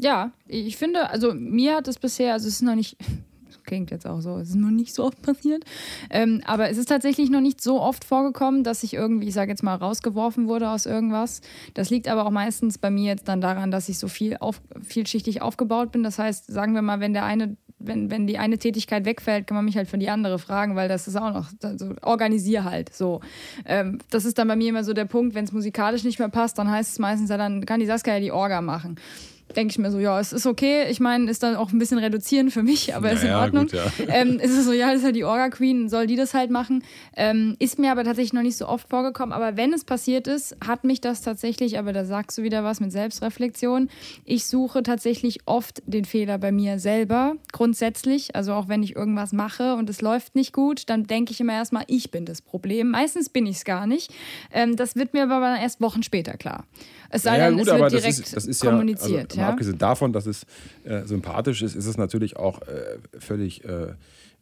Ja, 0.00 0.32
ich 0.46 0.76
finde, 0.76 1.10
also 1.10 1.34
mir 1.34 1.76
hat 1.76 1.88
es 1.88 1.98
bisher, 1.98 2.32
also 2.32 2.48
es 2.48 2.54
ist 2.54 2.62
noch 2.62 2.74
nicht, 2.74 2.96
klingt 3.64 3.90
jetzt 3.90 4.06
auch 4.06 4.20
so, 4.20 4.38
es 4.38 4.50
ist 4.50 4.56
noch 4.56 4.70
nicht 4.70 4.94
so 4.94 5.04
oft 5.04 5.22
passiert, 5.22 5.64
ähm, 6.10 6.40
aber 6.44 6.68
es 6.68 6.78
ist 6.78 6.88
tatsächlich 6.88 7.30
noch 7.30 7.40
nicht 7.40 7.60
so 7.60 7.80
oft 7.80 8.04
vorgekommen, 8.04 8.64
dass 8.64 8.82
ich 8.82 8.94
irgendwie, 8.94 9.28
ich 9.28 9.34
sage 9.34 9.50
jetzt 9.50 9.62
mal, 9.62 9.76
rausgeworfen 9.76 10.48
wurde 10.48 10.70
aus 10.70 10.86
irgendwas. 10.86 11.40
Das 11.74 11.90
liegt 11.90 12.08
aber 12.08 12.26
auch 12.26 12.30
meistens 12.30 12.78
bei 12.78 12.90
mir 12.90 13.12
jetzt 13.12 13.28
dann 13.28 13.40
daran, 13.40 13.70
dass 13.70 13.88
ich 13.88 13.98
so 13.98 14.08
viel 14.08 14.36
auf, 14.38 14.60
vielschichtig 14.82 15.42
aufgebaut 15.42 15.92
bin. 15.92 16.02
Das 16.02 16.18
heißt, 16.18 16.50
sagen 16.50 16.74
wir 16.74 16.82
mal, 16.82 17.00
wenn 17.00 17.12
der 17.12 17.24
eine 17.24 17.56
wenn, 17.84 18.10
wenn 18.10 18.26
die 18.26 18.38
eine 18.38 18.58
Tätigkeit 18.58 19.04
wegfällt, 19.04 19.46
kann 19.46 19.56
man 19.56 19.64
mich 19.64 19.76
halt 19.76 19.88
für 19.88 19.98
die 19.98 20.08
andere 20.08 20.38
fragen, 20.38 20.76
weil 20.76 20.88
das 20.88 21.08
ist 21.08 21.16
auch 21.16 21.32
noch, 21.32 21.48
also 21.62 21.94
organisier 22.02 22.64
halt 22.64 22.94
so. 22.94 23.20
Ähm, 23.64 23.98
das 24.10 24.24
ist 24.24 24.38
dann 24.38 24.48
bei 24.48 24.56
mir 24.56 24.68
immer 24.68 24.84
so 24.84 24.92
der 24.92 25.04
Punkt, 25.04 25.34
wenn 25.34 25.44
es 25.44 25.52
musikalisch 25.52 26.04
nicht 26.04 26.18
mehr 26.18 26.28
passt, 26.28 26.58
dann 26.58 26.70
heißt 26.70 26.92
es 26.92 26.98
meistens, 26.98 27.30
ja, 27.30 27.36
dann 27.36 27.66
kann 27.66 27.80
die 27.80 27.86
Saskia 27.86 28.14
ja 28.14 28.20
die 28.20 28.32
Orga 28.32 28.60
machen. 28.60 28.96
Denke 29.56 29.72
ich 29.72 29.78
mir 29.78 29.90
so, 29.90 29.98
ja, 29.98 30.18
es 30.18 30.32
ist 30.32 30.46
okay. 30.46 30.86
Ich 30.90 31.00
meine, 31.00 31.30
ist 31.30 31.42
dann 31.42 31.56
auch 31.56 31.72
ein 31.72 31.78
bisschen 31.78 31.98
reduzierend 31.98 32.52
für 32.52 32.62
mich, 32.62 32.94
aber 32.94 33.12
ist 33.12 33.24
in 33.24 33.32
Ordnung. 33.32 33.66
gut, 33.66 33.72
ja. 33.72 33.84
ähm, 34.08 34.38
ist 34.38 34.56
es 34.56 34.64
so, 34.64 34.72
ja, 34.72 34.88
das 34.88 34.98
ist 34.98 35.04
halt 35.04 35.16
die 35.16 35.24
Orga-Queen, 35.24 35.88
soll 35.88 36.06
die 36.06 36.16
das 36.16 36.34
halt 36.34 36.50
machen. 36.50 36.84
Ähm, 37.16 37.56
ist 37.58 37.78
mir 37.78 37.92
aber 37.92 38.04
tatsächlich 38.04 38.32
noch 38.32 38.42
nicht 38.42 38.56
so 38.56 38.66
oft 38.68 38.88
vorgekommen. 38.88 39.32
Aber 39.32 39.56
wenn 39.56 39.72
es 39.72 39.84
passiert 39.84 40.26
ist, 40.26 40.56
hat 40.66 40.84
mich 40.84 41.00
das 41.00 41.22
tatsächlich, 41.22 41.78
aber 41.78 41.92
da 41.92 42.04
sagst 42.04 42.38
du 42.38 42.42
wieder 42.42 42.64
was 42.64 42.80
mit 42.80 42.92
Selbstreflexion. 42.92 43.88
Ich 44.24 44.46
suche 44.46 44.82
tatsächlich 44.82 45.40
oft 45.46 45.82
den 45.86 46.04
Fehler 46.04 46.38
bei 46.38 46.52
mir 46.52 46.78
selber, 46.78 47.34
grundsätzlich. 47.52 48.34
Also 48.34 48.54
auch 48.54 48.68
wenn 48.68 48.82
ich 48.82 48.96
irgendwas 48.96 49.32
mache 49.32 49.74
und 49.74 49.88
es 49.90 50.00
läuft 50.00 50.34
nicht 50.34 50.52
gut, 50.52 50.88
dann 50.88 51.06
denke 51.06 51.32
ich 51.32 51.40
immer 51.40 51.54
erstmal, 51.54 51.84
ich 51.86 52.10
bin 52.10 52.24
das 52.24 52.42
Problem. 52.42 52.90
Meistens 52.90 53.28
bin 53.28 53.46
ich 53.46 53.56
es 53.56 53.64
gar 53.64 53.86
nicht. 53.86 54.12
Ähm, 54.52 54.76
das 54.76 54.96
wird 54.96 55.12
mir 55.12 55.24
aber 55.30 55.58
erst 55.58 55.80
Wochen 55.80 56.02
später 56.02 56.36
klar. 56.36 56.64
Es 57.14 57.22
sei 57.22 57.38
Ja, 57.38 57.46
denn, 57.48 57.58
gut, 57.58 57.68
es 57.68 57.72
wird 57.74 57.82
das 57.82 57.92
direkt 57.92 58.18
ist, 58.18 58.36
das 58.36 58.46
ist 58.46 58.60
kommuniziert. 58.64 59.10
ja, 59.12 59.18
also, 59.28 59.40
ja? 59.40 59.48
abgesehen 59.50 59.78
davon, 59.78 60.12
dass 60.12 60.26
es 60.26 60.46
äh, 60.84 61.04
sympathisch 61.04 61.62
ist, 61.62 61.74
ist 61.76 61.86
es 61.86 61.96
natürlich 61.98 62.36
auch 62.36 62.62
äh, 62.62 62.98
völlig 63.18 63.64
äh, 63.64 63.88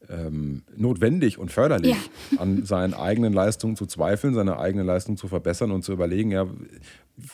ähm, 0.08 0.62
notwendig 0.76 1.36
und 1.38 1.50
förderlich, 1.52 1.96
an 2.38 2.64
seinen 2.64 2.94
eigenen 2.94 3.32
Leistungen 3.32 3.76
zu 3.76 3.86
zweifeln, 3.86 4.34
seine 4.34 4.58
eigene 4.58 4.82
Leistung 4.84 5.16
zu 5.16 5.28
verbessern 5.28 5.72
und 5.72 5.82
zu 5.82 5.92
überlegen, 5.92 6.30
ja, 6.30 6.46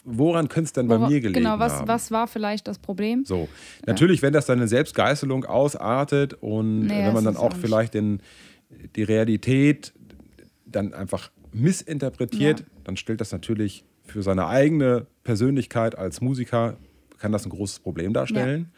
woran 0.04 0.48
könnte 0.48 0.66
es 0.68 0.72
denn 0.72 0.88
bei 0.88 0.96
Wora- 0.98 1.08
mir 1.08 1.20
gelegen 1.20 1.34
Genau, 1.44 1.58
was, 1.58 1.74
haben? 1.74 1.88
was 1.88 2.10
war 2.10 2.26
vielleicht 2.26 2.66
das 2.66 2.78
Problem? 2.78 3.24
So, 3.24 3.48
natürlich, 3.86 4.20
wenn 4.22 4.32
das 4.32 4.46
dann 4.46 4.58
eine 4.58 4.68
Selbstgeißelung 4.68 5.44
ausartet 5.44 6.34
und 6.40 6.86
Nee, 6.86 7.04
wenn 7.04 7.12
man 7.12 7.24
das 7.24 7.34
dann 7.34 7.36
auch 7.36 7.54
vielleicht 7.54 7.94
den, 7.94 8.20
die 8.96 9.02
Realität 9.04 9.92
dann 10.66 10.92
einfach 10.92 11.30
missinterpretiert, 11.52 12.60
Ja. 12.60 12.66
dann 12.84 12.96
stellt 12.96 13.20
das 13.20 13.32
natürlich 13.32 13.84
für 14.06 14.22
seine 14.22 14.46
eigene 14.46 15.06
Persönlichkeit 15.24 15.96
als 15.98 16.20
Musiker, 16.20 16.76
kann 17.18 17.32
das 17.32 17.44
ein 17.46 17.50
großes 17.50 17.80
Problem 17.80 18.12
darstellen. 18.12 18.70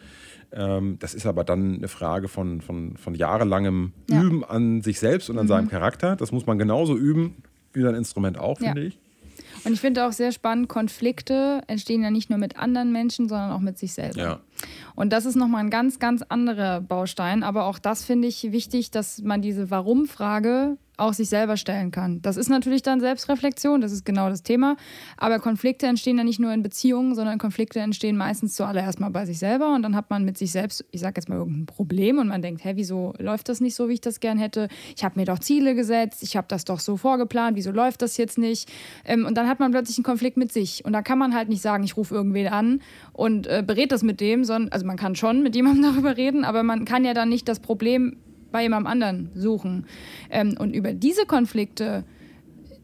Ähm, 0.52 0.96
das 0.98 1.14
ist 1.14 1.26
aber 1.26 1.44
dann 1.44 1.76
eine 1.76 1.88
Frage 1.88 2.28
von, 2.28 2.60
von, 2.60 2.96
von 2.96 3.14
jahrelangem 3.14 3.92
Ja. 4.08 4.20
Mhm. 4.20 4.26
Üben 4.26 4.44
an 4.44 4.82
sich 4.82 4.98
selbst 4.98 5.28
und 5.28 5.38
an 5.38 5.46
seinem 5.46 5.68
Charakter. 5.68 6.16
Das 6.16 6.32
muss 6.32 6.46
man 6.46 6.58
genauso 6.58 6.96
üben 6.96 7.42
wie 7.72 7.82
sein 7.82 7.94
Instrument 7.94 8.38
auch, 8.38 8.60
Ja. 8.60 8.68
finde 8.68 8.84
ich. 8.86 8.98
Und 9.64 9.72
ich 9.72 9.80
finde 9.80 10.06
auch 10.06 10.12
sehr 10.12 10.30
spannend, 10.32 10.68
Konflikte 10.68 11.62
entstehen 11.66 12.02
ja 12.02 12.10
nicht 12.10 12.30
nur 12.30 12.38
mit 12.38 12.56
anderen 12.58 12.92
Menschen, 12.92 13.28
sondern 13.28 13.50
auch 13.50 13.60
mit 13.60 13.76
sich 13.76 13.92
selber. 13.92 14.18
Ja. 14.20 14.40
Und 14.94 15.12
das 15.12 15.26
ist 15.26 15.34
nochmal 15.34 15.64
ein 15.64 15.70
ganz, 15.70 15.98
ganz 15.98 16.22
anderer 16.22 16.80
Baustein. 16.80 17.42
Aber 17.42 17.66
auch 17.66 17.78
das 17.78 18.04
finde 18.04 18.28
ich 18.28 18.50
wichtig, 18.52 18.90
dass 18.90 19.20
man 19.22 19.42
diese 19.42 19.70
Warum-Frage 19.70 20.76
auch 20.98 21.14
sich 21.14 21.28
selber 21.28 21.56
stellen 21.56 21.90
kann. 21.90 22.20
Das 22.22 22.36
ist 22.36 22.48
natürlich 22.48 22.82
dann 22.82 23.00
Selbstreflexion, 23.00 23.80
das 23.80 23.92
ist 23.92 24.04
genau 24.04 24.28
das 24.28 24.42
Thema. 24.42 24.76
Aber 25.16 25.38
Konflikte 25.38 25.86
entstehen 25.86 26.18
ja 26.18 26.24
nicht 26.24 26.40
nur 26.40 26.52
in 26.52 26.62
Beziehungen, 26.62 27.14
sondern 27.14 27.38
Konflikte 27.38 27.80
entstehen 27.80 28.16
meistens 28.16 28.54
zuallererst 28.54 29.00
mal 29.00 29.10
bei 29.10 29.24
sich 29.24 29.38
selber. 29.38 29.74
Und 29.74 29.82
dann 29.82 29.94
hat 29.94 30.10
man 30.10 30.24
mit 30.24 30.36
sich 30.36 30.50
selbst, 30.50 30.84
ich 30.90 31.00
sage 31.00 31.14
jetzt 31.16 31.28
mal, 31.28 31.36
irgendein 31.36 31.66
Problem 31.66 32.18
und 32.18 32.28
man 32.28 32.42
denkt, 32.42 32.64
hä, 32.64 32.72
wieso 32.74 33.14
läuft 33.18 33.48
das 33.48 33.60
nicht 33.60 33.74
so, 33.74 33.88
wie 33.88 33.94
ich 33.94 34.00
das 34.00 34.20
gern 34.20 34.38
hätte? 34.38 34.68
Ich 34.96 35.04
habe 35.04 35.18
mir 35.18 35.24
doch 35.24 35.38
Ziele 35.38 35.74
gesetzt, 35.74 36.22
ich 36.22 36.36
habe 36.36 36.46
das 36.48 36.64
doch 36.64 36.80
so 36.80 36.96
vorgeplant, 36.96 37.56
wieso 37.56 37.70
läuft 37.70 38.02
das 38.02 38.16
jetzt 38.16 38.38
nicht? 38.38 38.68
Ähm, 39.04 39.24
und 39.24 39.36
dann 39.36 39.48
hat 39.48 39.60
man 39.60 39.70
plötzlich 39.70 39.98
einen 39.98 40.04
Konflikt 40.04 40.36
mit 40.36 40.52
sich. 40.52 40.84
Und 40.84 40.92
da 40.92 41.02
kann 41.02 41.18
man 41.18 41.34
halt 41.34 41.48
nicht 41.48 41.62
sagen, 41.62 41.84
ich 41.84 41.96
rufe 41.96 42.14
irgendwen 42.14 42.48
an 42.48 42.82
und 43.12 43.46
äh, 43.46 43.62
berät 43.64 43.92
das 43.92 44.02
mit 44.02 44.20
dem, 44.20 44.44
sondern, 44.44 44.72
also 44.72 44.84
man 44.84 44.96
kann 44.96 45.14
schon 45.14 45.42
mit 45.42 45.54
jemandem 45.54 45.82
darüber 45.94 46.16
reden, 46.16 46.44
aber 46.44 46.64
man 46.64 46.84
kann 46.84 47.04
ja 47.04 47.14
dann 47.14 47.28
nicht 47.28 47.48
das 47.48 47.60
Problem 47.60 48.16
bei 48.50 48.62
jemandem 48.62 48.86
anderen 48.86 49.30
suchen. 49.34 49.86
Ähm, 50.30 50.56
und 50.58 50.74
über 50.74 50.92
diese 50.92 51.26
Konflikte, 51.26 52.04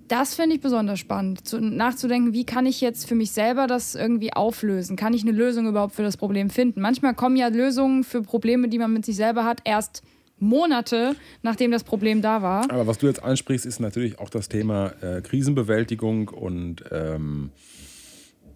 das 0.08 0.34
finde 0.34 0.56
ich 0.56 0.60
besonders 0.60 0.98
spannend, 0.98 1.46
zu, 1.46 1.60
nachzudenken, 1.60 2.32
wie 2.32 2.44
kann 2.44 2.66
ich 2.66 2.80
jetzt 2.80 3.08
für 3.08 3.14
mich 3.14 3.32
selber 3.32 3.66
das 3.66 3.94
irgendwie 3.94 4.32
auflösen? 4.32 4.96
Kann 4.96 5.14
ich 5.14 5.22
eine 5.22 5.32
Lösung 5.32 5.66
überhaupt 5.66 5.94
für 5.94 6.02
das 6.02 6.16
Problem 6.16 6.50
finden? 6.50 6.80
Manchmal 6.80 7.14
kommen 7.14 7.36
ja 7.36 7.48
Lösungen 7.48 8.04
für 8.04 8.22
Probleme, 8.22 8.68
die 8.68 8.78
man 8.78 8.92
mit 8.92 9.06
sich 9.06 9.16
selber 9.16 9.44
hat, 9.44 9.60
erst 9.64 10.02
Monate, 10.38 11.16
nachdem 11.42 11.70
das 11.70 11.84
Problem 11.84 12.20
da 12.20 12.42
war. 12.42 12.70
Aber 12.70 12.86
was 12.86 12.98
du 12.98 13.06
jetzt 13.06 13.22
ansprichst, 13.22 13.64
ist 13.64 13.80
natürlich 13.80 14.18
auch 14.18 14.28
das 14.28 14.48
Thema 14.48 14.92
äh, 15.00 15.20
Krisenbewältigung 15.22 16.28
und 16.28 16.84
ähm, 16.90 17.50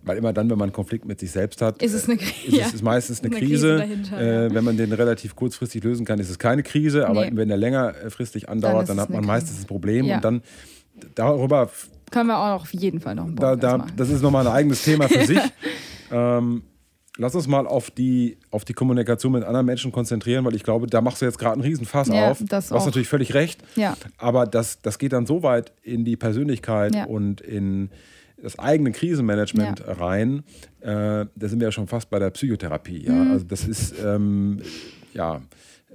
weil 0.03 0.19
immer 0.19 0.33
dann, 0.33 0.49
wenn 0.51 0.59
man 0.59 0.67
einen 0.67 0.73
Konflikt 0.73 1.05
mit 1.05 1.21
sich 1.21 1.31
selbst 1.31 1.63
hat, 1.63 1.83
ist 1.83 1.95
es, 1.95 2.09
eine, 2.09 2.21
äh, 2.21 2.25
ist, 2.47 2.61
es 2.61 2.75
ist 2.75 2.83
meistens 2.83 3.23
eine, 3.23 3.35
eine 3.35 3.47
Krise. 3.47 3.85
Krise 3.87 4.17
äh, 4.17 4.55
wenn 4.55 4.65
man 4.65 4.77
den 4.77 4.93
relativ 4.93 5.37
kurzfristig 5.37 5.83
lösen 5.85 6.07
kann, 6.07 6.19
ist 6.19 6.31
es 6.31 6.39
keine 6.39 6.63
Krise. 6.63 7.09
Aber 7.09 7.25
nee. 7.25 7.33
wenn 7.35 7.51
er 7.51 7.57
längerfristig 7.57 8.49
andauert, 8.49 8.89
dann, 8.89 8.97
dann 8.97 9.05
hat 9.05 9.11
man 9.11 9.25
meistens 9.25 9.61
ein 9.61 9.67
Problem. 9.67 10.07
Ja. 10.07 10.17
Und 10.17 10.25
dann 10.25 10.43
darüber 11.15 11.71
können 12.11 12.29
wir 12.29 12.39
auch 12.39 12.63
auf 12.63 12.73
jeden 12.73 13.01
Fall 13.01 13.15
noch 13.15 13.27
ein 13.27 13.37
da, 13.37 13.57
da, 13.57 13.87
Das 13.97 14.09
ist 14.09 14.23
nochmal 14.23 14.47
ein 14.47 14.53
eigenes 14.53 14.83
Thema 14.83 15.09
für 15.09 15.27
sich. 15.27 15.41
ähm, 16.11 16.63
lass 17.19 17.35
uns 17.35 17.47
mal 17.47 17.67
auf 17.67 17.91
die, 17.91 18.39
auf 18.51 18.65
die 18.65 18.73
Kommunikation 18.73 19.33
mit 19.33 19.45
anderen 19.45 19.67
Menschen 19.67 19.93
konzentrieren, 19.93 20.45
weil 20.45 20.55
ich 20.55 20.63
glaube, 20.63 20.87
da 20.87 21.01
machst 21.01 21.21
du 21.21 21.27
jetzt 21.27 21.39
gerade 21.39 21.55
einen 21.55 21.63
Riesenfass 21.63 22.09
ja, 22.09 22.31
auf. 22.31 22.43
Das 22.49 22.69
du 22.69 22.75
hast 22.75 22.87
natürlich 22.87 23.09
völlig 23.09 23.35
recht. 23.35 23.61
Ja. 23.77 23.95
Aber 24.17 24.47
das, 24.47 24.81
das 24.81 24.99
geht 24.99 25.13
dann 25.13 25.27
so 25.27 25.43
weit 25.43 25.73
in 25.83 26.05
die 26.05 26.17
Persönlichkeit 26.17 26.95
ja. 26.95 27.05
und 27.05 27.41
in 27.41 27.91
das 28.43 28.59
eigene 28.59 28.93
Krisenmanagement 28.93 29.81
ja. 29.81 29.93
rein. 29.93 30.45
Äh, 30.81 31.27
da 31.35 31.49
sind 31.49 31.61
wir 31.61 31.69
ja 31.69 31.73
schon 31.73 31.89
fast 31.89 32.11
bei 32.11 32.19
der 32.19 32.31
Psychotherapie. 32.31 33.05
Ja? 33.05 33.13
Mhm. 33.13 33.33
Also 33.33 33.45
das 33.47 33.67
ist 33.67 33.95
ähm, 34.05 34.61
ja 35.13 35.43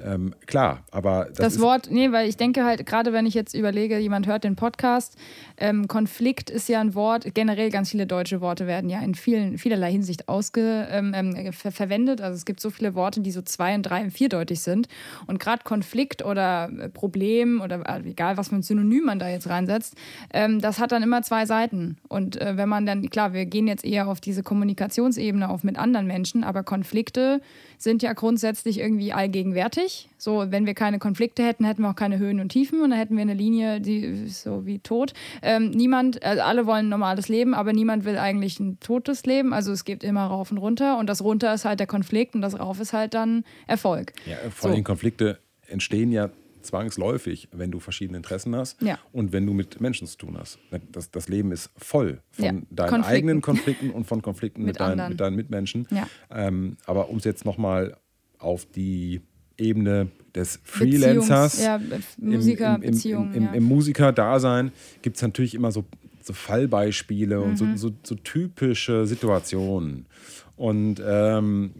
ähm, 0.01 0.33
klar, 0.47 0.83
aber 0.89 1.25
das, 1.25 1.37
das 1.37 1.59
Wort, 1.59 1.89
nee, 1.91 2.11
weil 2.11 2.27
ich 2.27 2.35
denke 2.35 2.65
halt, 2.65 2.83
gerade 2.85 3.13
wenn 3.13 3.27
ich 3.27 3.35
jetzt 3.35 3.53
überlege, 3.53 3.99
jemand 3.99 4.25
hört 4.25 4.43
den 4.43 4.55
Podcast, 4.55 5.15
ähm, 5.57 5.87
Konflikt 5.87 6.49
ist 6.49 6.67
ja 6.67 6.81
ein 6.81 6.95
Wort, 6.95 7.35
generell 7.35 7.69
ganz 7.69 7.91
viele 7.91 8.07
deutsche 8.07 8.41
Worte 8.41 8.65
werden 8.65 8.89
ja 8.89 8.99
in 9.01 9.13
vielen, 9.13 9.59
vielerlei 9.59 9.91
Hinsicht 9.91 10.27
ausge, 10.29 10.87
ähm, 10.89 11.13
ähm 11.15 11.53
ver 11.53 11.71
verwendet. 11.71 12.21
Also 12.21 12.35
es 12.35 12.45
gibt 12.45 12.59
so 12.59 12.71
viele 12.71 12.95
Worte, 12.95 13.21
die 13.21 13.31
so 13.31 13.43
zwei- 13.43 13.75
und 13.75 13.83
drei- 13.83 14.01
und 14.01 14.11
vierdeutig 14.11 14.61
sind. 14.61 14.87
Und 15.27 15.39
gerade 15.39 15.63
Konflikt 15.63 16.25
oder 16.25 16.69
äh, 16.79 16.89
Problem 16.89 17.61
oder 17.61 17.83
äh, 17.87 18.09
egal, 18.09 18.37
was 18.37 18.49
für 18.49 18.55
ein 18.55 18.63
Synonym 18.63 19.05
man 19.05 19.19
da 19.19 19.29
jetzt 19.29 19.47
reinsetzt, 19.47 19.95
ähm, 20.33 20.59
das 20.59 20.79
hat 20.79 20.91
dann 20.91 21.03
immer 21.03 21.21
zwei 21.21 21.45
Seiten. 21.45 21.97
Und 22.09 22.41
äh, 22.41 22.57
wenn 22.57 22.67
man 22.67 22.87
dann, 22.87 23.09
klar, 23.11 23.33
wir 23.33 23.45
gehen 23.45 23.67
jetzt 23.67 23.85
eher 23.85 24.07
auf 24.07 24.21
diese 24.21 24.41
Kommunikationsebene 24.41 25.49
auf 25.49 25.63
mit 25.63 25.77
anderen 25.77 26.07
Menschen, 26.07 26.43
aber 26.43 26.63
Konflikte 26.63 27.41
sind 27.83 28.01
ja 28.01 28.13
grundsätzlich 28.13 28.79
irgendwie 28.79 29.13
allgegenwärtig. 29.13 30.09
So, 30.17 30.45
wenn 30.49 30.65
wir 30.65 30.73
keine 30.73 30.99
Konflikte 30.99 31.43
hätten, 31.43 31.65
hätten 31.65 31.81
wir 31.81 31.89
auch 31.89 31.95
keine 31.95 32.17
Höhen 32.17 32.39
und 32.39 32.49
Tiefen 32.49 32.81
und 32.81 32.91
dann 32.91 32.99
hätten 32.99 33.15
wir 33.15 33.21
eine 33.21 33.33
Linie, 33.33 33.81
die 33.81 34.27
so 34.29 34.65
wie 34.65 34.79
tot. 34.79 35.13
Ähm, 35.41 35.71
niemand, 35.71 36.23
also 36.23 36.41
alle 36.41 36.65
wollen 36.65 36.85
ein 36.85 36.89
normales 36.89 37.27
Leben, 37.27 37.53
aber 37.53 37.73
niemand 37.73 38.05
will 38.05 38.17
eigentlich 38.17 38.59
ein 38.59 38.79
totes 38.79 39.25
Leben. 39.25 39.53
Also 39.53 39.71
es 39.71 39.85
geht 39.85 40.03
immer 40.03 40.25
rauf 40.25 40.51
und 40.51 40.57
runter 40.57 40.97
und 40.97 41.07
das 41.07 41.23
runter 41.23 41.53
ist 41.53 41.65
halt 41.65 41.79
der 41.79 41.87
Konflikt 41.87 42.35
und 42.35 42.41
das 42.41 42.59
rauf 42.59 42.79
ist 42.79 42.93
halt 42.93 43.13
dann 43.13 43.43
Erfolg. 43.67 44.13
Ja, 44.25 44.37
vor 44.49 44.69
allem 44.69 44.79
so. 44.79 44.83
Konflikte 44.83 45.39
entstehen 45.67 46.11
ja 46.11 46.29
zwangsläufig, 46.63 47.49
wenn 47.51 47.71
du 47.71 47.79
verschiedene 47.79 48.17
Interessen 48.17 48.55
hast 48.55 48.81
ja. 48.81 48.97
und 49.11 49.31
wenn 49.31 49.45
du 49.45 49.53
mit 49.53 49.81
Menschen 49.81 50.07
zu 50.07 50.17
tun 50.17 50.37
hast. 50.37 50.59
Das, 50.91 51.11
das 51.11 51.29
Leben 51.29 51.51
ist 51.51 51.71
voll 51.77 52.21
von 52.31 52.45
ja. 52.45 52.51
deinen 52.51 52.89
Konflikten. 52.89 53.03
eigenen 53.03 53.41
Konflikten 53.41 53.89
und 53.91 54.05
von 54.05 54.21
Konflikten 54.21 54.61
mit, 54.61 54.79
mit, 54.79 54.79
dein, 54.79 55.09
mit 55.09 55.19
deinen 55.19 55.35
Mitmenschen. 55.35 55.87
Ja. 55.91 56.07
Ähm, 56.31 56.77
aber 56.85 57.09
um 57.09 57.17
es 57.17 57.23
jetzt 57.23 57.45
nochmal 57.45 57.97
auf 58.39 58.65
die 58.65 59.21
Ebene 59.57 60.07
des 60.35 60.59
Freelancers, 60.63 61.63
ja, 61.63 61.79
Musiker, 62.17 62.79
im, 62.81 62.93
im, 62.93 62.99
im, 63.03 63.33
im, 63.33 63.53
im 63.53 63.63
Musiker-Dasein 63.63 64.71
gibt 65.01 65.17
es 65.17 65.21
natürlich 65.21 65.53
immer 65.53 65.71
so, 65.71 65.85
so 66.21 66.33
Fallbeispiele 66.33 67.37
mhm. 67.37 67.43
und 67.43 67.57
so, 67.57 67.65
mhm. 67.65 67.77
so, 67.77 67.91
so, 68.03 68.15
typische 68.15 69.05
Situationen. 69.05 70.07
Und 70.55 71.01
ähm, 71.05 71.71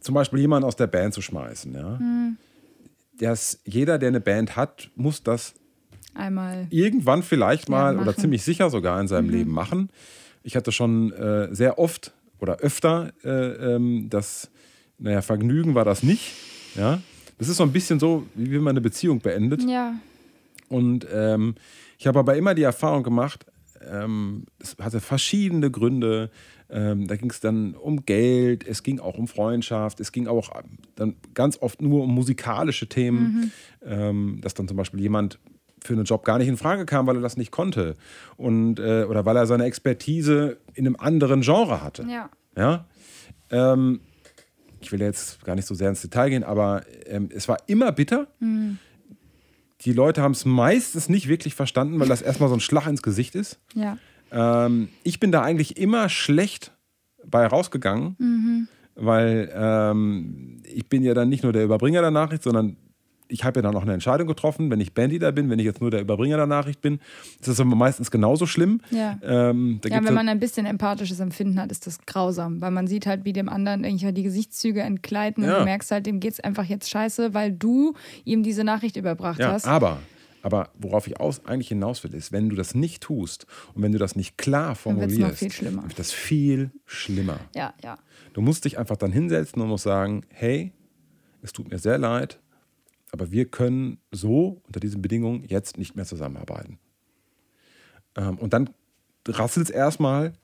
zum 0.00 0.14
Beispiel 0.14 0.40
jemanden 0.40 0.66
aus 0.66 0.76
der 0.76 0.88
Band 0.88 1.14
zu 1.14 1.22
schmeißen, 1.22 1.72
ja. 1.72 1.98
Mhm 2.00 2.36
dass 3.18 3.60
jeder, 3.64 3.98
der 3.98 4.08
eine 4.08 4.20
Band 4.20 4.56
hat, 4.56 4.90
muss 4.96 5.22
das 5.22 5.54
einmal 6.14 6.66
irgendwann 6.70 7.22
vielleicht 7.22 7.68
mal 7.68 7.94
ja, 7.94 8.00
oder 8.00 8.16
ziemlich 8.16 8.42
sicher 8.42 8.70
sogar 8.70 9.00
in 9.00 9.08
seinem 9.08 9.26
mhm. 9.26 9.32
Leben 9.32 9.50
machen. 9.50 9.90
Ich 10.42 10.56
hatte 10.56 10.72
schon 10.72 11.12
äh, 11.12 11.54
sehr 11.54 11.78
oft 11.78 12.12
oder 12.38 12.58
öfter 12.58 13.12
äh, 13.24 13.74
ähm, 13.74 14.08
das, 14.10 14.50
naja, 14.98 15.22
Vergnügen 15.22 15.74
war 15.74 15.84
das 15.84 16.02
nicht. 16.02 16.32
Ja? 16.74 17.00
Das 17.38 17.48
ist 17.48 17.56
so 17.56 17.62
ein 17.62 17.72
bisschen 17.72 17.98
so, 17.98 18.26
wie 18.34 18.52
wenn 18.52 18.62
man 18.62 18.72
eine 18.72 18.80
Beziehung 18.80 19.20
beendet. 19.20 19.62
Ja. 19.68 19.94
Und 20.68 21.06
ähm, 21.12 21.54
ich 21.98 22.06
habe 22.06 22.18
aber 22.18 22.36
immer 22.36 22.54
die 22.54 22.62
Erfahrung 22.62 23.02
gemacht, 23.02 23.46
ähm, 23.90 24.44
es 24.58 24.76
hatte 24.80 25.00
verschiedene 25.00 25.70
Gründe. 25.70 26.30
Ähm, 26.74 27.06
da 27.06 27.14
ging 27.14 27.30
es 27.30 27.38
dann 27.38 27.74
um 27.74 28.04
Geld, 28.04 28.66
es 28.66 28.82
ging 28.82 28.98
auch 28.98 29.16
um 29.16 29.28
Freundschaft, 29.28 30.00
es 30.00 30.10
ging 30.10 30.26
auch 30.26 30.50
dann 30.96 31.14
ganz 31.32 31.56
oft 31.62 31.80
nur 31.80 32.02
um 32.02 32.12
musikalische 32.12 32.88
Themen, 32.88 33.52
mhm. 33.84 33.88
ähm, 33.88 34.38
dass 34.42 34.54
dann 34.54 34.66
zum 34.66 34.76
Beispiel 34.76 34.98
jemand 34.98 35.38
für 35.80 35.92
einen 35.92 36.02
Job 36.02 36.24
gar 36.24 36.38
nicht 36.38 36.48
in 36.48 36.56
Frage 36.56 36.84
kam, 36.84 37.06
weil 37.06 37.14
er 37.14 37.22
das 37.22 37.36
nicht 37.36 37.52
konnte 37.52 37.94
und 38.36 38.80
äh, 38.80 39.04
oder 39.04 39.24
weil 39.24 39.36
er 39.36 39.46
seine 39.46 39.66
Expertise 39.66 40.56
in 40.74 40.84
einem 40.84 40.96
anderen 40.96 41.42
Genre 41.42 41.80
hatte. 41.80 42.04
Ja. 42.08 42.28
ja? 42.56 42.86
Ähm, 43.50 44.00
ich 44.80 44.90
will 44.90 45.00
jetzt 45.00 45.44
gar 45.44 45.54
nicht 45.54 45.66
so 45.66 45.76
sehr 45.76 45.90
ins 45.90 46.02
Detail 46.02 46.30
gehen, 46.30 46.42
aber 46.42 46.82
ähm, 47.06 47.28
es 47.32 47.46
war 47.46 47.58
immer 47.68 47.92
bitter. 47.92 48.26
Mhm. 48.40 48.78
Die 49.82 49.92
Leute 49.92 50.22
haben 50.22 50.32
es 50.32 50.44
meistens 50.44 51.08
nicht 51.08 51.28
wirklich 51.28 51.54
verstanden, 51.54 52.00
weil 52.00 52.08
das 52.08 52.20
erstmal 52.20 52.48
so 52.48 52.56
ein 52.56 52.60
Schlag 52.60 52.88
ins 52.88 53.02
Gesicht 53.02 53.36
ist. 53.36 53.60
Ja. 53.74 53.96
Ähm, 54.34 54.88
ich 55.04 55.20
bin 55.20 55.32
da 55.32 55.42
eigentlich 55.42 55.76
immer 55.78 56.08
schlecht 56.08 56.72
bei 57.24 57.46
rausgegangen, 57.46 58.16
mhm. 58.18 58.68
weil 58.96 59.50
ähm, 59.54 60.62
ich 60.64 60.88
bin 60.88 61.02
ja 61.02 61.14
dann 61.14 61.28
nicht 61.28 61.44
nur 61.44 61.52
der 61.52 61.64
Überbringer 61.64 62.00
der 62.00 62.10
Nachricht, 62.10 62.42
sondern 62.42 62.76
ich 63.28 63.44
habe 63.44 63.58
ja 63.58 63.62
dann 63.62 63.74
auch 63.74 63.82
eine 63.82 63.94
Entscheidung 63.94 64.28
getroffen, 64.28 64.70
wenn 64.70 64.80
ich 64.80 64.92
Bandleader 64.92 65.32
bin, 65.32 65.48
wenn 65.48 65.58
ich 65.58 65.64
jetzt 65.64 65.80
nur 65.80 65.90
der 65.90 66.00
Überbringer 66.00 66.36
der 66.36 66.46
Nachricht 66.46 66.82
bin, 66.82 67.00
ist 67.40 67.48
das 67.48 67.58
aber 67.58 67.74
meistens 67.74 68.10
genauso 68.10 68.44
schlimm. 68.44 68.80
Ja, 68.90 69.18
ähm, 69.22 69.80
ja 69.84 70.04
wenn 70.04 70.14
man 70.14 70.28
ein 70.28 70.40
bisschen 70.40 70.66
empathisches 70.66 71.20
Empfinden 71.20 71.58
hat, 71.58 71.72
ist 71.72 71.86
das 71.86 72.04
grausam, 72.06 72.60
weil 72.60 72.70
man 72.70 72.86
sieht 72.86 73.06
halt, 73.06 73.24
wie 73.24 73.32
dem 73.32 73.48
anderen 73.48 73.82
irgendwie 73.82 74.12
die 74.12 74.22
Gesichtszüge 74.24 74.82
entgleiten 74.82 75.42
ja. 75.42 75.54
und 75.54 75.60
du 75.60 75.64
merkst 75.64 75.90
halt, 75.90 76.06
dem 76.06 76.20
geht 76.20 76.34
es 76.34 76.40
einfach 76.40 76.64
jetzt 76.64 76.90
scheiße, 76.90 77.32
weil 77.32 77.52
du 77.52 77.94
ihm 78.24 78.42
diese 78.42 78.62
Nachricht 78.62 78.96
überbracht 78.96 79.40
ja, 79.40 79.52
hast. 79.52 79.66
Aber 79.66 79.98
aber 80.44 80.70
worauf 80.78 81.06
ich 81.06 81.18
aus, 81.18 81.46
eigentlich 81.46 81.68
hinaus 81.68 82.04
will, 82.04 82.12
ist, 82.12 82.30
wenn 82.30 82.50
du 82.50 82.54
das 82.54 82.74
nicht 82.74 83.02
tust 83.02 83.46
und 83.72 83.82
wenn 83.82 83.92
du 83.92 83.98
das 83.98 84.14
nicht 84.14 84.36
klar 84.36 84.74
formulierst, 84.74 85.42
dann 85.62 85.82
wird 85.88 85.98
das 85.98 86.12
viel 86.12 86.70
schlimmer. 86.84 87.40
Ja, 87.54 87.72
ja. 87.82 87.98
Du 88.34 88.42
musst 88.42 88.66
dich 88.66 88.78
einfach 88.78 88.98
dann 88.98 89.10
hinsetzen 89.10 89.62
und 89.62 89.68
musst 89.68 89.84
sagen, 89.84 90.26
hey, 90.28 90.74
es 91.40 91.54
tut 91.54 91.70
mir 91.70 91.78
sehr 91.78 91.96
leid, 91.96 92.40
aber 93.10 93.30
wir 93.30 93.46
können 93.46 93.96
so 94.10 94.60
unter 94.66 94.80
diesen 94.80 95.00
Bedingungen 95.00 95.44
jetzt 95.48 95.78
nicht 95.78 95.96
mehr 95.96 96.04
zusammenarbeiten. 96.04 96.78
Ähm, 98.14 98.36
und 98.36 98.52
dann 98.52 98.68
rasselt 99.26 99.70
es 99.70 99.74
erstmal 99.74 100.34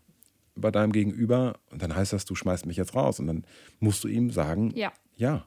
bei 0.55 0.71
deinem 0.71 0.93
Gegenüber 0.93 1.59
und 1.71 1.83
dann 1.83 1.95
heißt 1.95 2.15
das, 2.15 2.25
du 2.25 2.35
schmeißt 2.35 2.65
mich 2.65 2.79
jetzt 2.79 2.95
raus. 2.95 3.21
Und 3.21 3.27
dann 3.27 3.45
musst 3.81 4.03
du 4.03 4.09
ihm 4.09 4.31
sagen, 4.31 4.73
ja. 4.75 4.95
Ja. 5.17 5.45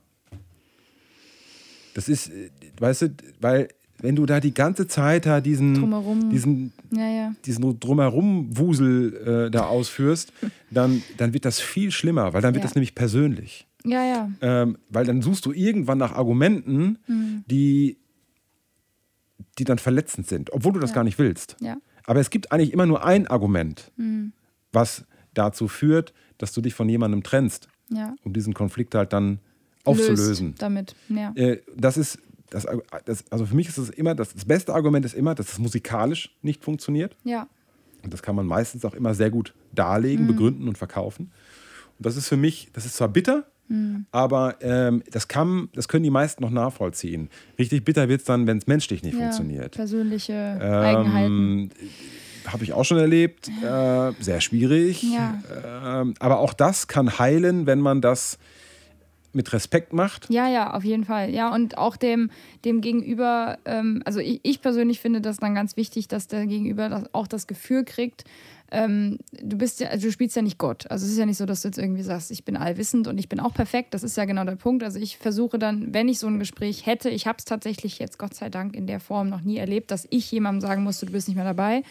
Das 1.95 2.07
ist, 2.07 2.29
äh, 2.29 2.51
weißt 2.77 3.01
du, 3.01 3.15
weil 3.39 3.69
wenn 4.03 4.17
du 4.17 4.25
da 4.25 4.41
die 4.41 4.53
ganze 4.53 4.85
Zeit 4.85 5.25
da 5.25 5.39
diesen 5.39 5.75
drumherum, 5.75 6.29
diesen, 6.29 6.73
ja, 6.91 7.07
ja. 7.09 7.35
diesen 7.45 7.79
drumherum 7.79 8.55
Wusel 8.57 9.45
äh, 9.47 9.49
da 9.49 9.67
ausführst, 9.67 10.33
dann, 10.69 11.01
dann 11.15 11.33
wird 11.33 11.45
das 11.45 11.61
viel 11.61 11.89
schlimmer, 11.89 12.33
weil 12.33 12.41
dann 12.41 12.53
wird 12.53 12.63
ja. 12.63 12.67
das 12.67 12.75
nämlich 12.75 12.95
persönlich. 12.95 13.65
Ja, 13.85 14.03
ja. 14.03 14.29
Ähm, 14.41 14.77
weil 14.89 15.05
dann 15.05 15.21
suchst 15.21 15.45
du 15.45 15.53
irgendwann 15.53 15.99
nach 15.99 16.11
Argumenten, 16.11 16.99
mhm. 17.07 17.45
die, 17.49 17.97
die 19.57 19.63
dann 19.63 19.77
verletzend 19.77 20.27
sind, 20.27 20.51
obwohl 20.51 20.73
du 20.73 20.79
das 20.81 20.91
gar 20.91 21.05
nicht 21.05 21.17
willst. 21.17 21.55
Ja. 21.61 21.77
Aber 22.05 22.19
es 22.19 22.29
gibt 22.29 22.51
eigentlich 22.51 22.73
immer 22.73 22.85
nur 22.85 23.05
ein 23.05 23.27
Argument, 23.27 23.89
mhm. 23.95 24.33
was 24.73 25.05
dazu 25.33 25.69
führt, 25.69 26.13
dass 26.39 26.51
du 26.51 26.59
dich 26.59 26.73
von 26.73 26.89
jemandem 26.89 27.23
trennst, 27.23 27.69
um 28.23 28.33
diesen 28.33 28.53
Konflikt 28.53 28.95
halt 28.95 29.13
dann 29.13 29.39
aufzulösen. 29.85 30.49
Löst 30.49 30.61
damit, 30.61 30.95
ja. 31.07 31.31
Äh, 31.35 31.61
das 31.77 31.95
ist 31.95 32.19
das, 32.53 32.67
das, 33.05 33.23
also 33.31 33.45
für 33.45 33.55
mich 33.55 33.67
ist 33.67 33.77
es 33.77 33.89
immer, 33.89 34.13
das, 34.15 34.33
das 34.33 34.45
beste 34.45 34.73
Argument 34.73 35.05
ist 35.05 35.15
immer, 35.15 35.33
dass 35.33 35.53
es 35.53 35.59
musikalisch 35.59 36.35
nicht 36.41 36.63
funktioniert. 36.63 37.15
Ja. 37.23 37.47
Und 38.03 38.13
das 38.13 38.21
kann 38.21 38.35
man 38.35 38.45
meistens 38.45 38.85
auch 38.85 38.93
immer 38.93 39.13
sehr 39.15 39.31
gut 39.31 39.53
darlegen, 39.73 40.25
mhm. 40.25 40.27
begründen 40.27 40.67
und 40.67 40.77
verkaufen. 40.77 41.31
Und 41.97 42.05
das 42.05 42.15
ist 42.15 42.27
für 42.27 42.37
mich, 42.37 42.69
das 42.73 42.85
ist 42.85 42.95
zwar 42.95 43.07
bitter, 43.07 43.45
mhm. 43.69 44.05
aber 44.11 44.57
ähm, 44.61 45.03
das, 45.09 45.27
kann, 45.27 45.69
das 45.73 45.87
können 45.87 46.03
die 46.03 46.09
meisten 46.11 46.43
noch 46.43 46.51
nachvollziehen. 46.51 47.29
Richtig 47.57 47.83
bitter 47.85 48.07
wird 48.07 48.21
es 48.21 48.25
dann, 48.25 48.45
wenn 48.45 48.57
es 48.57 48.67
menschlich 48.67 49.03
nicht 49.03 49.15
ja, 49.15 49.21
funktioniert. 49.21 49.71
Persönliche 49.71 50.59
ähm, 50.61 50.73
Eigenheiten. 50.73 51.69
Habe 52.45 52.65
ich 52.65 52.73
auch 52.73 52.83
schon 52.83 52.97
erlebt. 52.97 53.47
Äh, 53.47 54.11
sehr 54.19 54.41
schwierig. 54.41 55.01
Ja. 55.01 56.01
Ähm, 56.01 56.13
aber 56.19 56.39
auch 56.39 56.53
das 56.53 56.87
kann 56.87 57.17
heilen, 57.17 57.65
wenn 57.65 57.79
man 57.79 58.01
das 58.01 58.37
mit 59.33 59.51
Respekt 59.53 59.93
macht. 59.93 60.29
Ja, 60.29 60.47
ja, 60.47 60.73
auf 60.73 60.83
jeden 60.83 61.05
Fall. 61.05 61.29
Ja, 61.31 61.53
und 61.53 61.77
auch 61.77 61.97
dem, 61.97 62.29
dem 62.65 62.81
Gegenüber, 62.81 63.57
ähm, 63.65 64.01
also 64.05 64.19
ich, 64.19 64.39
ich 64.43 64.61
persönlich 64.61 64.99
finde 64.99 65.21
das 65.21 65.37
dann 65.37 65.55
ganz 65.55 65.75
wichtig, 65.75 66.07
dass 66.07 66.27
der 66.27 66.45
Gegenüber 66.45 66.89
das, 66.89 67.13
auch 67.13 67.27
das 67.27 67.47
Gefühl 67.47 67.83
kriegt, 67.83 68.25
ähm, 68.73 69.19
du 69.31 69.55
bist 69.55 69.79
ja, 69.79 69.89
also 69.89 70.07
du 70.07 70.11
spielst 70.11 70.35
ja 70.35 70.41
nicht 70.41 70.57
Gott. 70.57 70.89
Also 70.89 71.05
es 71.05 71.11
ist 71.11 71.19
ja 71.19 71.27
nicht 71.27 71.37
so, 71.37 71.45
dass 71.45 71.61
du 71.61 71.67
jetzt 71.67 71.77
irgendwie 71.77 72.01
sagst, 72.01 72.31
ich 72.31 72.43
bin 72.43 72.57
allwissend 72.57 73.07
und 73.07 73.19
ich 73.19 73.29
bin 73.29 73.39
auch 73.39 73.53
perfekt. 73.53 73.93
Das 73.93 74.01
ist 74.01 74.17
ja 74.17 74.25
genau 74.25 74.43
der 74.45 74.55
Punkt. 74.55 74.83
Also 74.83 74.97
ich 74.97 75.19
versuche 75.19 75.59
dann, 75.59 75.93
wenn 75.93 76.09
ich 76.09 76.17
so 76.17 76.25
ein 76.25 76.39
Gespräch 76.39 76.87
hätte, 76.87 77.09
ich 77.09 77.27
habe 77.27 77.37
es 77.37 77.45
tatsächlich 77.45 77.99
jetzt 77.99 78.17
Gott 78.17 78.33
sei 78.33 78.49
Dank 78.49 78.75
in 78.75 78.87
der 78.87 78.99
Form 78.99 79.29
noch 79.29 79.41
nie 79.41 79.57
erlebt, 79.57 79.91
dass 79.91 80.07
ich 80.09 80.31
jemandem 80.31 80.61
sagen 80.61 80.83
musste, 80.83 81.05
du 81.05 81.11
bist 81.11 81.27
nicht 81.27 81.35
mehr 81.35 81.45
dabei. 81.45 81.83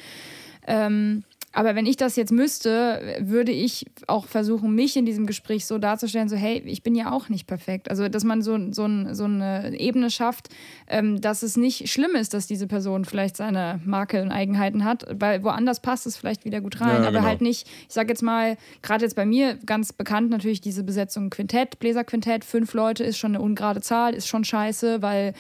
Ähm, 0.66 1.22
aber 1.52 1.74
wenn 1.74 1.86
ich 1.86 1.96
das 1.96 2.16
jetzt 2.16 2.32
müsste, 2.32 3.18
würde 3.20 3.52
ich 3.52 3.86
auch 4.06 4.26
versuchen, 4.26 4.74
mich 4.74 4.96
in 4.96 5.04
diesem 5.04 5.26
Gespräch 5.26 5.66
so 5.66 5.78
darzustellen, 5.78 6.28
so 6.28 6.36
hey, 6.36 6.62
ich 6.64 6.82
bin 6.82 6.94
ja 6.94 7.12
auch 7.12 7.28
nicht 7.28 7.46
perfekt. 7.46 7.90
Also 7.90 8.08
dass 8.08 8.24
man 8.24 8.42
so, 8.42 8.58
so, 8.72 8.88
so 9.12 9.24
eine 9.24 9.78
Ebene 9.78 10.10
schafft, 10.10 10.48
ähm, 10.88 11.20
dass 11.20 11.42
es 11.42 11.56
nicht 11.56 11.90
schlimm 11.90 12.14
ist, 12.14 12.32
dass 12.34 12.46
diese 12.46 12.66
Person 12.66 13.04
vielleicht 13.04 13.36
seine 13.36 13.80
Makel 13.84 14.22
und 14.22 14.32
Eigenheiten 14.32 14.84
hat, 14.84 15.06
weil 15.12 15.42
woanders 15.44 15.80
passt 15.80 16.06
es 16.06 16.16
vielleicht 16.16 16.44
wieder 16.44 16.60
gut 16.60 16.80
rein, 16.80 17.02
ja, 17.02 17.08
aber 17.08 17.18
genau. 17.18 17.24
halt 17.24 17.40
nicht, 17.42 17.68
ich 17.88 17.94
sage 17.94 18.08
jetzt 18.08 18.22
mal, 18.22 18.56
gerade 18.80 19.04
jetzt 19.04 19.14
bei 19.14 19.26
mir 19.26 19.58
ganz 19.66 19.92
bekannt 19.92 20.30
natürlich 20.30 20.60
diese 20.60 20.82
Besetzung 20.82 21.30
Quintett, 21.30 21.78
Bläserquintett, 21.78 22.44
fünf 22.44 22.72
Leute 22.72 23.04
ist 23.04 23.18
schon 23.18 23.32
eine 23.32 23.42
ungerade 23.42 23.80
Zahl, 23.80 24.14
ist 24.14 24.26
schon 24.26 24.44
scheiße, 24.44 25.02
weil 25.02 25.34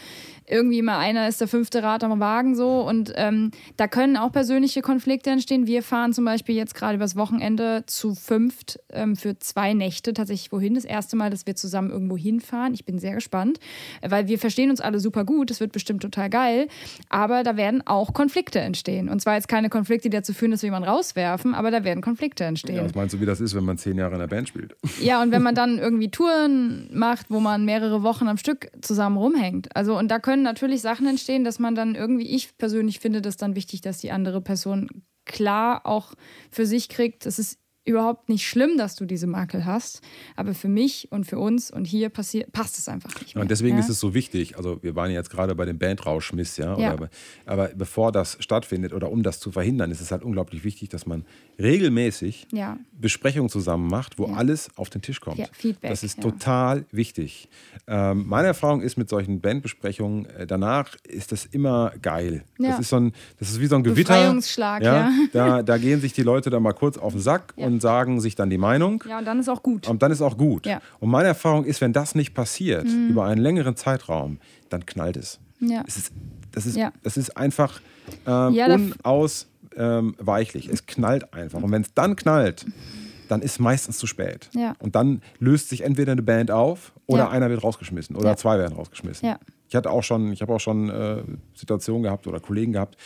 irgendwie 0.52 0.78
immer 0.78 0.98
einer 0.98 1.28
ist 1.28 1.40
der 1.40 1.48
fünfte 1.48 1.82
Rad 1.82 2.04
am 2.04 2.20
Wagen 2.20 2.54
so 2.54 2.86
und 2.86 3.12
ähm, 3.16 3.50
da 3.76 3.88
können 3.88 4.16
auch 4.16 4.30
persönliche 4.30 4.82
Konflikte 4.82 5.30
entstehen. 5.30 5.66
Wir 5.66 5.82
fahren 5.82 6.12
zum 6.12 6.24
Beispiel 6.24 6.54
jetzt 6.54 6.74
gerade 6.74 6.96
übers 6.96 7.16
Wochenende 7.16 7.84
zu 7.86 8.14
fünft 8.14 8.78
ähm, 8.90 9.16
für 9.16 9.38
zwei 9.38 9.72
Nächte 9.72 10.12
tatsächlich 10.12 10.52
wohin. 10.52 10.74
Das 10.74 10.84
erste 10.84 11.16
Mal, 11.16 11.30
dass 11.30 11.46
wir 11.46 11.56
zusammen 11.56 11.90
irgendwo 11.90 12.16
hinfahren. 12.16 12.74
Ich 12.74 12.84
bin 12.84 12.98
sehr 12.98 13.14
gespannt, 13.14 13.58
weil 14.02 14.28
wir 14.28 14.38
verstehen 14.38 14.70
uns 14.70 14.80
alle 14.80 15.00
super 15.00 15.24
gut. 15.24 15.50
Es 15.50 15.60
wird 15.60 15.72
bestimmt 15.72 16.02
total 16.02 16.28
geil, 16.28 16.68
aber 17.08 17.42
da 17.42 17.56
werden 17.56 17.82
auch 17.86 18.12
Konflikte 18.12 18.60
entstehen. 18.60 19.08
Und 19.08 19.20
zwar 19.20 19.34
jetzt 19.34 19.48
keine 19.48 19.70
Konflikte, 19.70 20.10
die 20.10 20.16
dazu 20.16 20.34
führen, 20.34 20.50
dass 20.50 20.62
wir 20.62 20.66
jemanden 20.68 20.88
rauswerfen, 20.88 21.54
aber 21.54 21.70
da 21.70 21.82
werden 21.82 22.02
Konflikte 22.02 22.44
entstehen. 22.44 22.76
Ja, 22.76 22.84
was 22.84 22.94
meinst 22.94 23.14
du, 23.14 23.20
wie 23.20 23.26
das 23.26 23.40
ist, 23.40 23.54
wenn 23.54 23.64
man 23.64 23.78
zehn 23.78 23.96
Jahre 23.96 24.14
in 24.14 24.20
der 24.20 24.28
Band 24.28 24.48
spielt? 24.48 24.76
Ja, 25.00 25.20
und 25.22 25.32
wenn 25.32 25.42
man 25.42 25.54
dann 25.54 25.78
irgendwie 25.78 26.10
Touren 26.10 26.88
macht, 26.92 27.26
wo 27.28 27.40
man 27.40 27.64
mehrere 27.64 28.02
Wochen 28.02 28.28
am 28.28 28.36
Stück 28.36 28.70
zusammen 28.82 29.16
rumhängt. 29.16 29.74
Also 29.74 29.98
und 29.98 30.10
da 30.10 30.18
können 30.18 30.41
können 30.42 30.54
natürlich 30.54 30.82
Sachen 30.82 31.06
entstehen, 31.06 31.44
dass 31.44 31.60
man 31.60 31.76
dann 31.76 31.94
irgendwie, 31.94 32.26
ich 32.26 32.58
persönlich 32.58 32.98
finde 32.98 33.22
das 33.22 33.36
dann 33.36 33.54
wichtig, 33.54 33.80
dass 33.80 33.98
die 33.98 34.10
andere 34.10 34.40
Person 34.40 34.88
klar 35.24 35.86
auch 35.86 36.14
für 36.50 36.66
sich 36.66 36.88
kriegt, 36.88 37.26
es 37.26 37.38
ist 37.38 37.60
überhaupt 37.84 38.28
nicht 38.28 38.46
schlimm, 38.46 38.76
dass 38.76 38.94
du 38.94 39.04
diese 39.04 39.26
Makel 39.26 39.64
hast. 39.64 40.02
Aber 40.36 40.54
für 40.54 40.68
mich 40.68 41.08
und 41.10 41.24
für 41.24 41.38
uns 41.38 41.70
und 41.70 41.84
hier 41.84 42.08
passiert, 42.10 42.52
passt 42.52 42.78
es 42.78 42.88
einfach 42.88 43.20
nicht. 43.20 43.34
Mehr, 43.34 43.42
und 43.42 43.50
deswegen 43.50 43.76
ja? 43.76 43.80
ist 43.80 43.88
es 43.88 43.98
so 43.98 44.14
wichtig. 44.14 44.56
Also, 44.56 44.82
wir 44.82 44.94
waren 44.94 45.10
jetzt 45.10 45.30
gerade 45.30 45.54
bei 45.54 45.64
dem 45.64 45.78
Bandrauschmiss, 45.78 46.56
ja. 46.56 46.78
ja. 46.78 46.94
Oder, 46.94 47.10
aber 47.44 47.68
bevor 47.68 48.12
das 48.12 48.36
stattfindet 48.40 48.92
oder 48.92 49.10
um 49.10 49.22
das 49.22 49.40
zu 49.40 49.50
verhindern, 49.50 49.90
ist 49.90 50.00
es 50.00 50.12
halt 50.12 50.22
unglaublich 50.22 50.64
wichtig, 50.64 50.90
dass 50.90 51.06
man 51.06 51.24
regelmäßig 51.58 52.46
ja. 52.52 52.78
Besprechungen 52.92 53.48
zusammen 53.48 53.88
macht, 53.88 54.18
wo 54.18 54.26
alles 54.26 54.70
auf 54.76 54.90
den 54.90 55.02
Tisch 55.02 55.20
kommt. 55.20 55.40
Feedback. 55.52 55.90
Das 55.90 56.04
ist 56.04 56.20
total 56.20 56.84
wichtig. 56.92 57.48
Ähm, 57.88 58.26
meine 58.28 58.48
Erfahrung 58.48 58.80
ist 58.80 58.96
mit 58.96 59.08
solchen 59.08 59.40
Bandbesprechungen, 59.40 60.26
äh, 60.26 60.46
danach 60.46 60.94
ist 61.04 61.32
das 61.32 61.46
immer 61.46 61.92
geil. 62.00 62.44
Das, 62.58 62.78
ist 62.78 62.90
so 62.90 62.96
ein, 62.96 63.12
das 63.38 63.50
ist 63.50 63.60
wie 63.60 63.66
so 63.66 63.74
ein 63.74 63.82
Gewitter. 63.82 64.14
Befreiungsschlag, 64.14 64.82
ja. 64.82 65.10
Da, 65.32 65.62
da 65.62 65.78
gehen 65.78 66.00
sich 66.00 66.12
die 66.12 66.22
Leute 66.22 66.50
dann 66.50 66.62
mal 66.62 66.72
kurz 66.72 66.96
auf 66.96 67.12
den 67.12 67.20
Sack 67.20 67.54
und 67.56 67.71
sagen 67.80 68.20
sich 68.20 68.34
dann 68.34 68.50
die 68.50 68.58
Meinung. 68.58 69.02
Ja, 69.08 69.18
und 69.18 69.24
dann 69.24 69.38
ist 69.38 69.48
auch 69.48 69.62
gut. 69.62 69.88
Und 69.88 70.02
dann 70.02 70.12
ist 70.12 70.22
auch 70.22 70.36
gut. 70.36 70.66
Ja. 70.66 70.80
Und 71.00 71.10
meine 71.10 71.28
Erfahrung 71.28 71.64
ist, 71.64 71.80
wenn 71.80 71.92
das 71.92 72.14
nicht 72.14 72.34
passiert, 72.34 72.86
mhm. 72.86 73.08
über 73.08 73.24
einen 73.24 73.40
längeren 73.40 73.76
Zeitraum, 73.76 74.38
dann 74.68 74.86
knallt 74.86 75.16
es. 75.16 75.38
Ja. 75.60 75.84
es 75.86 75.96
ist, 75.96 76.12
das, 76.50 76.66
ist, 76.66 76.76
ja. 76.76 76.92
das 77.02 77.16
ist 77.16 77.36
einfach 77.36 77.80
ähm, 78.26 78.54
ja, 78.54 78.66
unausweichlich. 78.66 80.66
Ähm, 80.66 80.74
es 80.74 80.86
knallt 80.86 81.32
einfach. 81.32 81.62
Und 81.62 81.70
wenn 81.70 81.82
es 81.82 81.94
dann 81.94 82.16
knallt, 82.16 82.66
dann 83.28 83.42
ist 83.42 83.60
meistens 83.60 83.98
zu 83.98 84.06
spät. 84.06 84.50
Ja. 84.54 84.74
Und 84.78 84.94
dann 84.94 85.22
löst 85.38 85.68
sich 85.68 85.82
entweder 85.82 86.12
eine 86.12 86.22
Band 86.22 86.50
auf 86.50 86.92
oder 87.06 87.24
ja. 87.24 87.30
einer 87.30 87.48
wird 87.48 87.62
rausgeschmissen 87.62 88.16
oder 88.16 88.30
ja. 88.30 88.36
zwei 88.36 88.58
werden 88.58 88.74
rausgeschmissen. 88.74 89.28
Ja. 89.28 89.38
Ich 89.72 89.76
hatte 89.76 89.90
auch 89.90 90.02
schon, 90.02 90.34
ich 90.34 90.42
habe 90.42 90.52
auch 90.52 90.60
schon 90.60 90.90
äh, 90.90 91.22
Situationen 91.54 92.02
gehabt 92.02 92.26
oder 92.26 92.40
Kollegen 92.40 92.72
gehabt, 92.72 92.98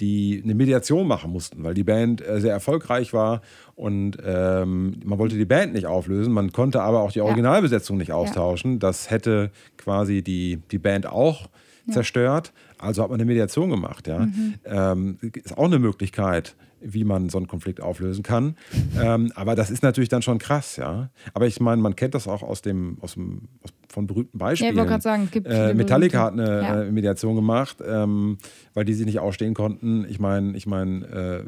die 0.00 0.40
eine 0.42 0.54
Mediation 0.54 1.06
machen 1.06 1.30
mussten, 1.30 1.62
weil 1.62 1.74
die 1.74 1.84
Band 1.84 2.26
äh, 2.26 2.40
sehr 2.40 2.52
erfolgreich 2.52 3.12
war 3.12 3.42
und 3.74 4.16
ähm, 4.24 4.96
man 5.04 5.18
wollte 5.18 5.36
die 5.36 5.44
Band 5.44 5.74
nicht 5.74 5.86
auflösen, 5.86 6.32
man 6.32 6.50
konnte 6.50 6.80
aber 6.80 7.02
auch 7.02 7.12
die 7.12 7.20
Originalbesetzung 7.20 7.98
nicht 7.98 8.12
austauschen. 8.12 8.78
Das 8.78 9.10
hätte 9.10 9.50
quasi 9.76 10.22
die, 10.22 10.62
die 10.70 10.78
Band 10.78 11.04
auch 11.04 11.50
zerstört. 11.90 12.54
Also 12.78 13.02
hat 13.02 13.10
man 13.10 13.20
eine 13.20 13.26
Mediation 13.26 13.68
gemacht. 13.68 14.06
Ja. 14.06 14.20
Mhm. 14.20 14.54
Ähm, 14.64 15.18
ist 15.34 15.58
auch 15.58 15.66
eine 15.66 15.78
Möglichkeit, 15.78 16.56
wie 16.84 17.04
man 17.04 17.28
so 17.28 17.38
einen 17.38 17.48
Konflikt 17.48 17.80
auflösen 17.80 18.22
kann. 18.22 18.56
ähm, 19.00 19.32
aber 19.34 19.54
das 19.54 19.70
ist 19.70 19.82
natürlich 19.82 20.08
dann 20.08 20.22
schon 20.22 20.38
krass, 20.38 20.76
ja. 20.76 21.10
Aber 21.32 21.46
ich 21.46 21.60
meine, 21.60 21.80
man 21.82 21.96
kennt 21.96 22.14
das 22.14 22.28
auch 22.28 22.42
aus 22.42 22.62
dem, 22.62 22.98
aus 23.00 23.14
dem 23.14 23.48
aus, 23.62 23.70
von 23.88 24.06
berühmten 24.06 24.38
Beispielen. 24.38 24.68
Ja, 24.68 24.72
ich 24.72 24.78
wollte 24.78 24.90
gerade 24.90 25.02
sagen, 25.02 25.22
es 25.24 25.30
gibt 25.30 25.46
äh, 25.46 25.72
Metallica 25.72 26.20
hat 26.20 26.32
eine 26.32 26.62
ja. 26.62 26.90
Mediation 26.90 27.36
gemacht, 27.36 27.78
ähm, 27.86 28.38
weil 28.74 28.84
die 28.84 28.94
sich 28.94 29.06
nicht 29.06 29.20
ausstehen 29.20 29.54
konnten. 29.54 30.04
Ich 30.08 30.18
meine, 30.18 30.56
ich 30.56 30.66
meine, 30.66 31.06
äh, 31.06 31.44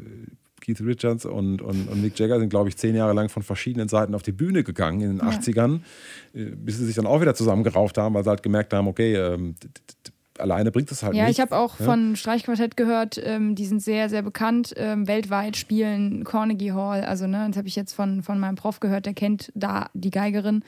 Keith 0.61 0.81
Richards 0.81 1.25
und, 1.25 1.61
und, 1.61 1.87
und 1.87 2.01
Mick 2.01 2.17
Jagger 2.17 2.39
sind, 2.39 2.49
glaube 2.49 2.69
ich, 2.69 2.77
zehn 2.77 2.95
Jahre 2.95 3.13
lang 3.13 3.29
von 3.29 3.43
verschiedenen 3.43 3.87
Seiten 3.87 4.15
auf 4.15 4.23
die 4.23 4.31
Bühne 4.31 4.63
gegangen 4.63 5.01
in 5.01 5.17
den 5.17 5.19
ja. 5.19 5.29
80ern, 5.29 5.81
äh, 6.33 6.45
bis 6.55 6.77
sie 6.77 6.85
sich 6.85 6.95
dann 6.95 7.05
auch 7.05 7.21
wieder 7.21 7.35
zusammengerauft 7.35 7.97
haben, 7.97 8.15
weil 8.15 8.23
sie 8.23 8.29
halt 8.29 8.43
gemerkt 8.43 8.73
haben, 8.73 8.87
okay, 8.87 9.15
ähm, 9.15 9.55
alleine 10.39 10.71
bringt 10.71 10.91
es 10.91 11.03
halt 11.03 11.15
ja, 11.15 11.25
nicht. 11.25 11.37
Ja, 11.37 11.43
ich 11.43 11.51
habe 11.51 11.61
auch 11.61 11.79
ja? 11.79 11.85
von 11.85 12.15
Streichquartett 12.15 12.77
gehört, 12.77 13.19
ähm, 13.23 13.55
die 13.55 13.65
sind 13.65 13.81
sehr, 13.81 14.09
sehr 14.09 14.21
bekannt, 14.21 14.73
ähm, 14.77 15.07
weltweit 15.07 15.57
spielen 15.57 16.23
Carnegie 16.23 16.71
Hall. 16.71 17.03
Also, 17.03 17.27
ne, 17.27 17.45
das 17.47 17.57
habe 17.57 17.67
ich 17.67 17.75
jetzt 17.75 17.93
von, 17.93 18.23
von 18.23 18.39
meinem 18.39 18.55
Prof 18.55 18.79
gehört, 18.79 19.05
der 19.05 19.13
kennt 19.13 19.51
da 19.55 19.89
die 19.93 20.11
Geigerin. 20.11 20.63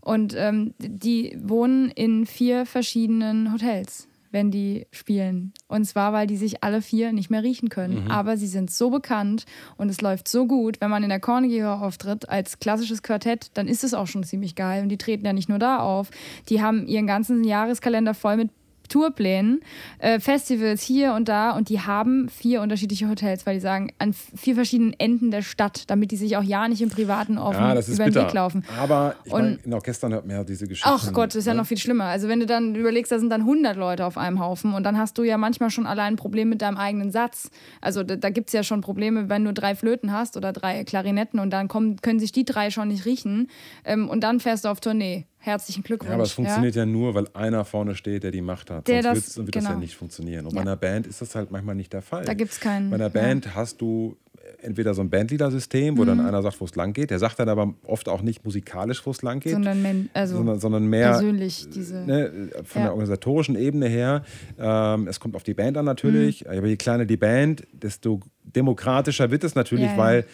Und 0.00 0.34
ähm, 0.36 0.74
die 0.78 1.38
wohnen 1.40 1.90
in 1.90 2.26
vier 2.26 2.66
verschiedenen 2.66 3.52
Hotels 3.52 4.08
wenn 4.32 4.50
die 4.50 4.86
spielen. 4.90 5.52
Und 5.68 5.84
zwar, 5.84 6.12
weil 6.12 6.26
die 6.26 6.36
sich 6.36 6.64
alle 6.64 6.82
vier 6.82 7.12
nicht 7.12 7.30
mehr 7.30 7.42
riechen 7.42 7.68
können. 7.68 8.04
Mhm. 8.04 8.10
Aber 8.10 8.36
sie 8.36 8.46
sind 8.46 8.70
so 8.70 8.90
bekannt 8.90 9.44
und 9.76 9.88
es 9.88 10.00
läuft 10.00 10.26
so 10.26 10.46
gut. 10.46 10.80
Wenn 10.80 10.90
man 10.90 11.02
in 11.02 11.10
der 11.10 11.20
Carnegie 11.20 11.62
Hall 11.62 11.82
auftritt 11.82 12.28
als 12.28 12.58
klassisches 12.58 13.02
Quartett, 13.02 13.50
dann 13.54 13.68
ist 13.68 13.84
es 13.84 13.94
auch 13.94 14.06
schon 14.06 14.24
ziemlich 14.24 14.54
geil. 14.54 14.82
Und 14.82 14.88
die 14.88 14.98
treten 14.98 15.24
ja 15.24 15.32
nicht 15.32 15.48
nur 15.48 15.58
da 15.58 15.78
auf. 15.78 16.10
Die 16.48 16.62
haben 16.62 16.86
ihren 16.86 17.06
ganzen 17.06 17.44
Jahreskalender 17.44 18.14
voll 18.14 18.36
mit 18.36 18.50
Tourplänen, 18.92 19.60
äh, 20.00 20.20
Festivals 20.20 20.82
hier 20.82 21.14
und 21.14 21.26
da 21.26 21.52
und 21.52 21.70
die 21.70 21.80
haben 21.80 22.28
vier 22.28 22.60
unterschiedliche 22.60 23.08
Hotels, 23.08 23.46
weil 23.46 23.54
die 23.54 23.60
sagen, 23.60 23.90
an 23.98 24.12
vier 24.12 24.54
verschiedenen 24.54 24.92
Enden 24.98 25.30
der 25.30 25.40
Stadt, 25.40 25.88
damit 25.88 26.10
die 26.10 26.16
sich 26.16 26.36
auch 26.36 26.42
ja 26.42 26.68
nicht 26.68 26.82
im 26.82 26.90
Privaten 26.90 27.38
offen 27.38 27.62
ja, 27.62 27.72
über 27.72 28.04
den 28.04 28.14
Weg 28.14 28.32
laufen. 28.34 28.64
Aber 28.78 29.14
ich 29.24 29.32
mein, 29.32 29.58
in 29.64 29.72
Orchestern 29.72 30.12
hört 30.12 30.26
man 30.26 30.36
ja 30.36 30.44
diese 30.44 30.68
Geschichten. 30.68 30.90
Ach 30.92 31.10
Gott, 31.14 31.30
das 31.30 31.36
ist 31.36 31.46
ja 31.46 31.54
ne? 31.54 31.60
noch 31.60 31.66
viel 31.66 31.78
schlimmer. 31.78 32.04
Also 32.04 32.28
wenn 32.28 32.40
du 32.40 32.44
dann 32.44 32.74
überlegst, 32.74 33.10
da 33.10 33.18
sind 33.18 33.30
dann 33.30 33.40
100 33.40 33.78
Leute 33.78 34.04
auf 34.04 34.18
einem 34.18 34.40
Haufen 34.40 34.74
und 34.74 34.82
dann 34.82 34.98
hast 34.98 35.16
du 35.16 35.22
ja 35.22 35.38
manchmal 35.38 35.70
schon 35.70 35.86
allein 35.86 36.12
ein 36.12 36.16
Problem 36.16 36.50
mit 36.50 36.60
deinem 36.60 36.76
eigenen 36.76 37.10
Satz. 37.10 37.50
Also 37.80 38.02
da, 38.02 38.16
da 38.16 38.28
gibt 38.28 38.48
es 38.48 38.52
ja 38.52 38.62
schon 38.62 38.82
Probleme, 38.82 39.30
wenn 39.30 39.42
du 39.44 39.54
drei 39.54 39.74
Flöten 39.74 40.12
hast 40.12 40.36
oder 40.36 40.52
drei 40.52 40.84
Klarinetten 40.84 41.40
und 41.40 41.50
dann 41.50 41.68
kommen, 41.68 41.96
können 42.02 42.20
sich 42.20 42.32
die 42.32 42.44
drei 42.44 42.70
schon 42.70 42.88
nicht 42.88 43.06
riechen 43.06 43.48
ähm, 43.86 44.10
und 44.10 44.22
dann 44.22 44.38
fährst 44.38 44.66
du 44.66 44.68
auf 44.68 44.80
Tournee. 44.80 45.24
Herzlichen 45.44 45.82
Glückwunsch. 45.82 46.08
Ja, 46.08 46.14
aber 46.14 46.22
es 46.22 46.32
funktioniert 46.32 46.76
ja, 46.76 46.82
ja 46.82 46.86
nur, 46.86 47.14
weil 47.14 47.26
einer 47.34 47.64
vorne 47.64 47.96
steht, 47.96 48.22
der 48.22 48.30
die 48.30 48.40
Macht 48.40 48.70
hat. 48.70 48.86
Der 48.86 49.02
Sonst 49.02 49.26
das, 49.26 49.36
wird 49.38 49.50
genau. 49.50 49.54
das 49.54 49.64
ja 49.64 49.70
genau. 49.70 49.80
nicht 49.80 49.96
funktionieren. 49.96 50.46
Und 50.46 50.52
ja. 50.52 50.56
bei 50.56 50.62
einer 50.62 50.76
Band 50.76 51.08
ist 51.08 51.20
das 51.20 51.34
halt 51.34 51.50
manchmal 51.50 51.74
nicht 51.74 51.92
der 51.92 52.02
Fall. 52.02 52.24
Da 52.24 52.34
gibt 52.34 52.52
es 52.52 52.60
keinen. 52.60 52.90
Bei 52.90 52.96
einer 52.96 53.10
Band 53.10 53.56
hast 53.56 53.80
du 53.80 54.16
entweder 54.62 54.94
so 54.94 55.02
ein 55.02 55.10
Bandleader-System, 55.10 55.98
wo 55.98 56.02
mhm. 56.02 56.06
dann 56.06 56.20
einer 56.20 56.42
sagt, 56.42 56.60
wo 56.60 56.64
es 56.64 56.74
lang 56.74 56.92
geht. 56.92 57.10
Der 57.10 57.18
sagt 57.18 57.38
dann 57.38 57.48
aber 57.48 57.74
oft 57.84 58.08
auch 58.08 58.22
nicht 58.22 58.44
musikalisch, 58.44 59.04
wo 59.04 59.10
es 59.10 59.22
lang 59.22 59.40
geht, 59.40 59.52
sondern, 59.52 60.08
also 60.12 60.36
sondern, 60.36 60.60
sondern 60.60 60.86
mehr 60.86 61.10
persönlich 61.10 61.68
diese, 61.70 61.96
ne, 61.96 62.50
von 62.64 62.82
der 62.82 62.92
organisatorischen 62.92 63.56
Ebene 63.56 63.88
her. 63.88 64.22
Ähm, 64.58 65.08
es 65.08 65.20
kommt 65.20 65.36
auf 65.36 65.42
die 65.42 65.54
Band 65.54 65.76
an 65.76 65.84
natürlich, 65.84 66.44
mhm. 66.44 66.58
aber 66.58 66.66
je 66.66 66.76
kleiner 66.76 67.04
die 67.04 67.16
Band, 67.16 67.66
desto 67.72 68.20
demokratischer 68.44 69.30
wird 69.30 69.44
es 69.44 69.54
natürlich, 69.54 69.86
ja, 69.86 69.92
ja. 69.92 69.98
Weil, 69.98 70.24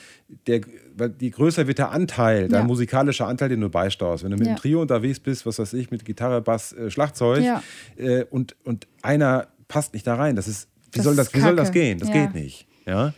der, 0.46 0.60
weil 0.96 1.10
die 1.10 1.30
größer 1.30 1.66
wird 1.66 1.78
der 1.78 1.90
Anteil, 1.90 2.48
dein 2.48 2.66
musikalischer 2.66 3.26
Anteil, 3.26 3.48
den 3.48 3.60
du 3.60 3.68
beisteuerst. 3.68 4.24
Wenn 4.24 4.30
du 4.30 4.36
mit 4.36 4.48
einem 4.48 4.56
Trio 4.56 4.80
unterwegs 4.80 5.20
bist, 5.20 5.46
was 5.46 5.58
weiß 5.58 5.74
ich, 5.74 5.90
mit 5.90 6.04
Gitarre, 6.04 6.40
Bass, 6.40 6.72
äh, 6.72 6.90
Schlagzeug 6.90 7.44
äh, 7.96 8.24
und, 8.30 8.56
und 8.64 8.86
einer 9.02 9.48
passt 9.68 9.94
nicht 9.94 10.06
da 10.06 10.14
rein, 10.14 10.36
das 10.36 10.48
ist, 10.48 10.68
wie, 10.92 10.96
das 10.96 11.04
soll, 11.04 11.16
das, 11.16 11.34
wie 11.34 11.40
soll 11.40 11.56
das 11.56 11.72
gehen? 11.72 11.98
Das 11.98 12.10
geht 12.10 12.34
nicht. 12.34 12.66
Ja? 12.86 13.12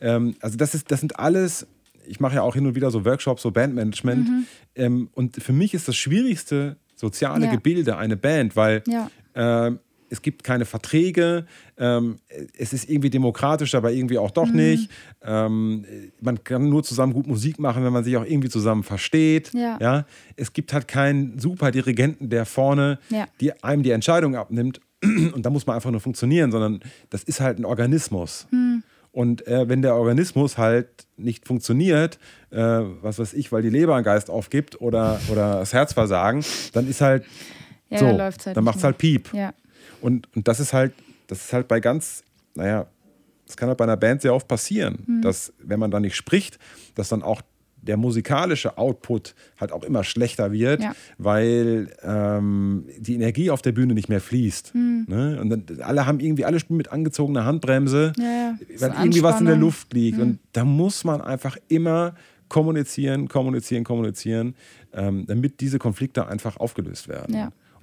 Ähm, 0.00 0.34
also 0.40 0.56
das, 0.56 0.74
ist, 0.74 0.90
das 0.90 1.00
sind 1.00 1.18
alles, 1.18 1.66
ich 2.06 2.20
mache 2.20 2.36
ja 2.36 2.42
auch 2.42 2.54
hin 2.54 2.66
und 2.66 2.74
wieder 2.74 2.90
so 2.90 3.04
Workshops, 3.04 3.42
so 3.42 3.50
Bandmanagement. 3.50 4.28
Mhm. 4.28 4.46
Ähm, 4.74 5.08
und 5.14 5.42
für 5.42 5.52
mich 5.52 5.74
ist 5.74 5.88
das 5.88 5.96
schwierigste 5.96 6.76
soziale 6.94 7.48
Gebilde 7.48 7.96
eine 7.96 8.16
Band, 8.16 8.56
weil 8.56 8.82
äh, 9.34 9.72
es 10.14 10.22
gibt 10.22 10.44
keine 10.44 10.64
Verträge, 10.64 11.44
ähm, 11.76 12.18
es 12.56 12.72
ist 12.72 12.88
irgendwie 12.88 13.10
demokratisch, 13.10 13.74
aber 13.74 13.92
irgendwie 13.92 14.18
auch 14.18 14.30
doch 14.30 14.46
mhm. 14.46 14.56
nicht. 14.56 14.90
Ähm, 15.22 15.84
man 16.20 16.42
kann 16.44 16.68
nur 16.68 16.84
zusammen 16.84 17.12
gut 17.12 17.26
Musik 17.26 17.58
machen, 17.58 17.84
wenn 17.84 17.92
man 17.92 18.04
sich 18.04 18.16
auch 18.16 18.24
irgendwie 18.24 18.48
zusammen 18.48 18.84
versteht. 18.84 19.52
Ja. 19.52 19.76
ja? 19.80 20.06
Es 20.36 20.52
gibt 20.52 20.72
halt 20.72 20.88
keinen 20.88 21.38
Superdirigenten, 21.38 22.30
der 22.30 22.46
vorne 22.46 22.98
ja. 23.10 23.26
die, 23.40 23.52
einem 23.62 23.82
die 23.82 23.90
Entscheidung 23.90 24.36
abnimmt 24.36 24.80
und 25.02 25.44
da 25.44 25.50
muss 25.50 25.66
man 25.66 25.76
einfach 25.76 25.90
nur 25.90 26.00
funktionieren, 26.00 26.50
sondern 26.52 26.80
das 27.10 27.24
ist 27.24 27.40
halt 27.40 27.58
ein 27.58 27.64
Organismus. 27.64 28.46
Mhm. 28.50 28.82
Und 29.14 29.46
äh, 29.46 29.68
wenn 29.68 29.80
der 29.80 29.94
Organismus 29.94 30.58
halt 30.58 30.88
nicht 31.16 31.46
funktioniert, 31.46 32.18
äh, 32.50 32.58
was 32.58 33.20
weiß 33.20 33.32
ich, 33.34 33.52
weil 33.52 33.62
die 33.62 33.70
Leber 33.70 33.94
einen 33.94 34.04
Geist 34.04 34.28
aufgibt 34.28 34.80
oder, 34.80 35.20
oder 35.28 35.60
das 35.60 35.72
Herzversagen, 35.72 36.44
dann 36.72 36.88
ist 36.88 37.00
halt 37.00 37.24
ja, 37.90 37.98
so, 37.98 38.06
dann, 38.06 38.34
dann 38.54 38.64
macht 38.64 38.78
es 38.78 38.84
halt 38.84 38.98
Piep. 38.98 39.32
Ja. 39.32 39.54
Und, 40.00 40.28
und 40.34 40.48
das 40.48 40.58
ist 40.58 40.72
halt, 40.72 40.94
das 41.28 41.44
ist 41.44 41.52
halt 41.52 41.68
bei 41.68 41.78
ganz, 41.78 42.24
naja, 42.56 42.86
das 43.46 43.56
kann 43.56 43.68
halt 43.68 43.78
bei 43.78 43.84
einer 43.84 43.96
Band 43.96 44.20
sehr 44.20 44.34
oft 44.34 44.48
passieren, 44.48 45.04
mhm. 45.06 45.22
dass 45.22 45.52
wenn 45.58 45.78
man 45.78 45.92
da 45.92 46.00
nicht 46.00 46.16
spricht, 46.16 46.58
dass 46.96 47.08
dann 47.08 47.22
auch 47.22 47.40
der 47.86 47.96
musikalische 47.96 48.78
Output 48.78 49.34
halt 49.60 49.72
auch 49.72 49.84
immer 49.84 50.04
schlechter 50.04 50.52
wird, 50.52 50.82
ja. 50.82 50.92
weil 51.18 51.88
ähm, 52.02 52.86
die 52.98 53.14
Energie 53.14 53.50
auf 53.50 53.62
der 53.62 53.72
Bühne 53.72 53.94
nicht 53.94 54.08
mehr 54.08 54.20
fließt. 54.20 54.74
Mhm. 54.74 55.04
Ne? 55.08 55.38
Und 55.40 55.50
dann, 55.50 55.80
alle 55.80 56.06
haben 56.06 56.20
irgendwie 56.20 56.44
alle 56.44 56.58
spielen 56.60 56.76
mit 56.76 56.92
angezogener 56.92 57.44
Handbremse, 57.44 58.12
ja, 58.18 58.24
ja. 58.24 58.58
weil 58.78 58.90
irgendwie 58.98 59.22
was 59.22 59.40
in 59.40 59.46
der 59.46 59.56
Luft 59.56 59.92
liegt. 59.92 60.18
Mhm. 60.18 60.22
Und 60.22 60.38
da 60.52 60.64
muss 60.64 61.04
man 61.04 61.20
einfach 61.20 61.56
immer 61.68 62.14
kommunizieren, 62.48 63.28
kommunizieren, 63.28 63.84
kommunizieren, 63.84 64.54
ähm, 64.92 65.24
damit 65.26 65.60
diese 65.60 65.78
Konflikte 65.78 66.26
einfach 66.26 66.56
aufgelöst 66.56 67.08
werden. 67.08 67.34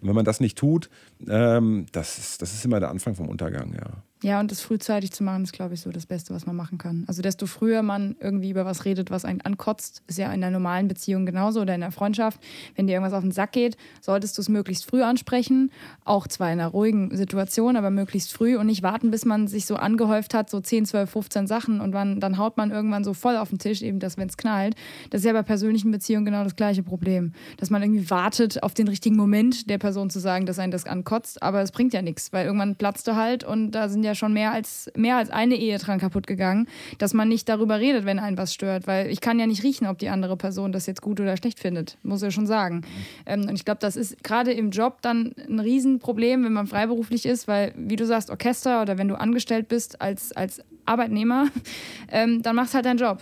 Und 0.01 0.07
wenn 0.07 0.15
man 0.15 0.25
das 0.25 0.39
nicht 0.39 0.57
tut, 0.57 0.89
ähm, 1.27 1.85
das, 1.91 2.17
ist, 2.17 2.41
das 2.41 2.53
ist 2.53 2.65
immer 2.65 2.79
der 2.79 2.89
Anfang 2.89 3.15
vom 3.15 3.29
Untergang, 3.29 3.73
ja. 3.73 4.03
Ja, 4.23 4.39
und 4.39 4.51
das 4.51 4.61
frühzeitig 4.61 5.11
zu 5.11 5.23
machen, 5.23 5.43
ist, 5.43 5.51
glaube 5.51 5.73
ich, 5.73 5.81
so 5.81 5.89
das 5.89 6.05
Beste, 6.05 6.31
was 6.35 6.45
man 6.45 6.55
machen 6.55 6.77
kann. 6.77 7.05
Also 7.07 7.23
desto 7.23 7.47
früher 7.47 7.81
man 7.81 8.15
irgendwie 8.19 8.51
über 8.51 8.65
was 8.65 8.85
redet, 8.85 9.09
was 9.09 9.25
einen 9.25 9.41
ankotzt, 9.41 10.03
ist 10.05 10.19
ja 10.19 10.27
in 10.27 10.43
einer 10.43 10.51
normalen 10.51 10.87
Beziehung 10.87 11.25
genauso 11.25 11.61
oder 11.61 11.73
in 11.73 11.81
einer 11.81 11.91
Freundschaft. 11.91 12.39
Wenn 12.75 12.85
dir 12.85 12.93
irgendwas 12.93 13.13
auf 13.13 13.23
den 13.23 13.31
Sack 13.31 13.53
geht, 13.53 13.77
solltest 13.99 14.37
du 14.37 14.43
es 14.43 14.49
möglichst 14.49 14.85
früh 14.85 15.01
ansprechen. 15.01 15.71
Auch 16.05 16.27
zwar 16.27 16.53
in 16.53 16.59
einer 16.59 16.67
ruhigen 16.67 17.17
Situation, 17.17 17.75
aber 17.75 17.89
möglichst 17.89 18.31
früh 18.31 18.57
und 18.57 18.67
nicht 18.67 18.83
warten, 18.83 19.09
bis 19.09 19.25
man 19.25 19.47
sich 19.47 19.65
so 19.65 19.75
angehäuft 19.75 20.35
hat, 20.35 20.51
so 20.51 20.59
10, 20.59 20.85
12, 20.85 21.09
15 21.09 21.47
Sachen 21.47 21.81
und 21.81 21.91
man, 21.91 22.19
dann 22.19 22.37
haut 22.37 22.57
man 22.57 22.69
irgendwann 22.69 23.03
so 23.03 23.15
voll 23.15 23.37
auf 23.37 23.49
den 23.49 23.57
Tisch, 23.57 23.81
eben 23.81 23.97
das, 23.97 24.17
wenn 24.17 24.29
es 24.29 24.37
knallt. 24.37 24.75
Das 25.09 25.21
ist 25.21 25.25
ja 25.25 25.33
bei 25.33 25.41
persönlichen 25.41 25.89
Beziehungen 25.89 26.25
genau 26.25 26.43
das 26.43 26.55
gleiche 26.55 26.83
Problem. 26.83 27.33
Dass 27.57 27.71
man 27.71 27.81
irgendwie 27.81 28.11
wartet 28.11 28.61
auf 28.61 28.75
den 28.75 28.87
richtigen 28.87 29.15
Moment 29.15 29.67
der 29.67 29.79
Person 29.79 30.11
zu 30.11 30.19
sagen, 30.19 30.45
dass 30.45 30.59
einen 30.59 30.71
das 30.71 30.85
ankotzt, 30.85 31.41
aber 31.41 31.61
es 31.61 31.71
bringt 31.71 31.93
ja 31.93 32.03
nichts, 32.03 32.31
weil 32.31 32.45
irgendwann 32.45 32.75
platzt 32.75 33.07
du 33.07 33.15
halt 33.15 33.43
und 33.43 33.71
da 33.71 33.89
sind 33.89 34.03
ja 34.03 34.10
ja 34.11 34.15
schon 34.15 34.33
mehr 34.33 34.51
als, 34.51 34.91
mehr 34.95 35.17
als 35.17 35.29
eine 35.29 35.55
Ehe 35.55 35.77
dran 35.77 35.99
kaputt 35.99 36.27
gegangen, 36.27 36.67
dass 36.97 37.13
man 37.13 37.27
nicht 37.27 37.47
darüber 37.49 37.79
redet, 37.79 38.05
wenn 38.05 38.19
einen 38.19 38.37
was 38.37 38.53
stört. 38.53 38.87
Weil 38.87 39.09
ich 39.09 39.21
kann 39.21 39.39
ja 39.39 39.47
nicht 39.47 39.63
riechen, 39.63 39.87
ob 39.87 39.97
die 39.97 40.09
andere 40.09 40.37
Person 40.37 40.71
das 40.71 40.85
jetzt 40.85 41.01
gut 41.01 41.19
oder 41.19 41.37
schlecht 41.37 41.59
findet. 41.59 41.97
Muss 42.03 42.21
ja 42.21 42.31
schon 42.31 42.47
sagen. 42.47 42.81
Ähm, 43.25 43.41
und 43.49 43.55
ich 43.55 43.65
glaube, 43.65 43.79
das 43.79 43.95
ist 43.95 44.23
gerade 44.23 44.51
im 44.51 44.71
Job 44.71 45.01
dann 45.01 45.33
ein 45.47 45.59
Riesenproblem, 45.59 46.43
wenn 46.43 46.53
man 46.53 46.67
freiberuflich 46.67 47.25
ist, 47.25 47.47
weil, 47.47 47.73
wie 47.75 47.95
du 47.95 48.05
sagst, 48.05 48.29
Orchester 48.29 48.81
oder 48.81 48.97
wenn 48.97 49.07
du 49.07 49.15
angestellt 49.15 49.67
bist 49.67 50.01
als, 50.01 50.31
als 50.33 50.61
Arbeitnehmer, 50.85 51.47
ähm, 52.11 52.41
dann 52.41 52.55
machst 52.55 52.73
halt 52.73 52.85
deinen 52.85 52.97
Job 52.97 53.19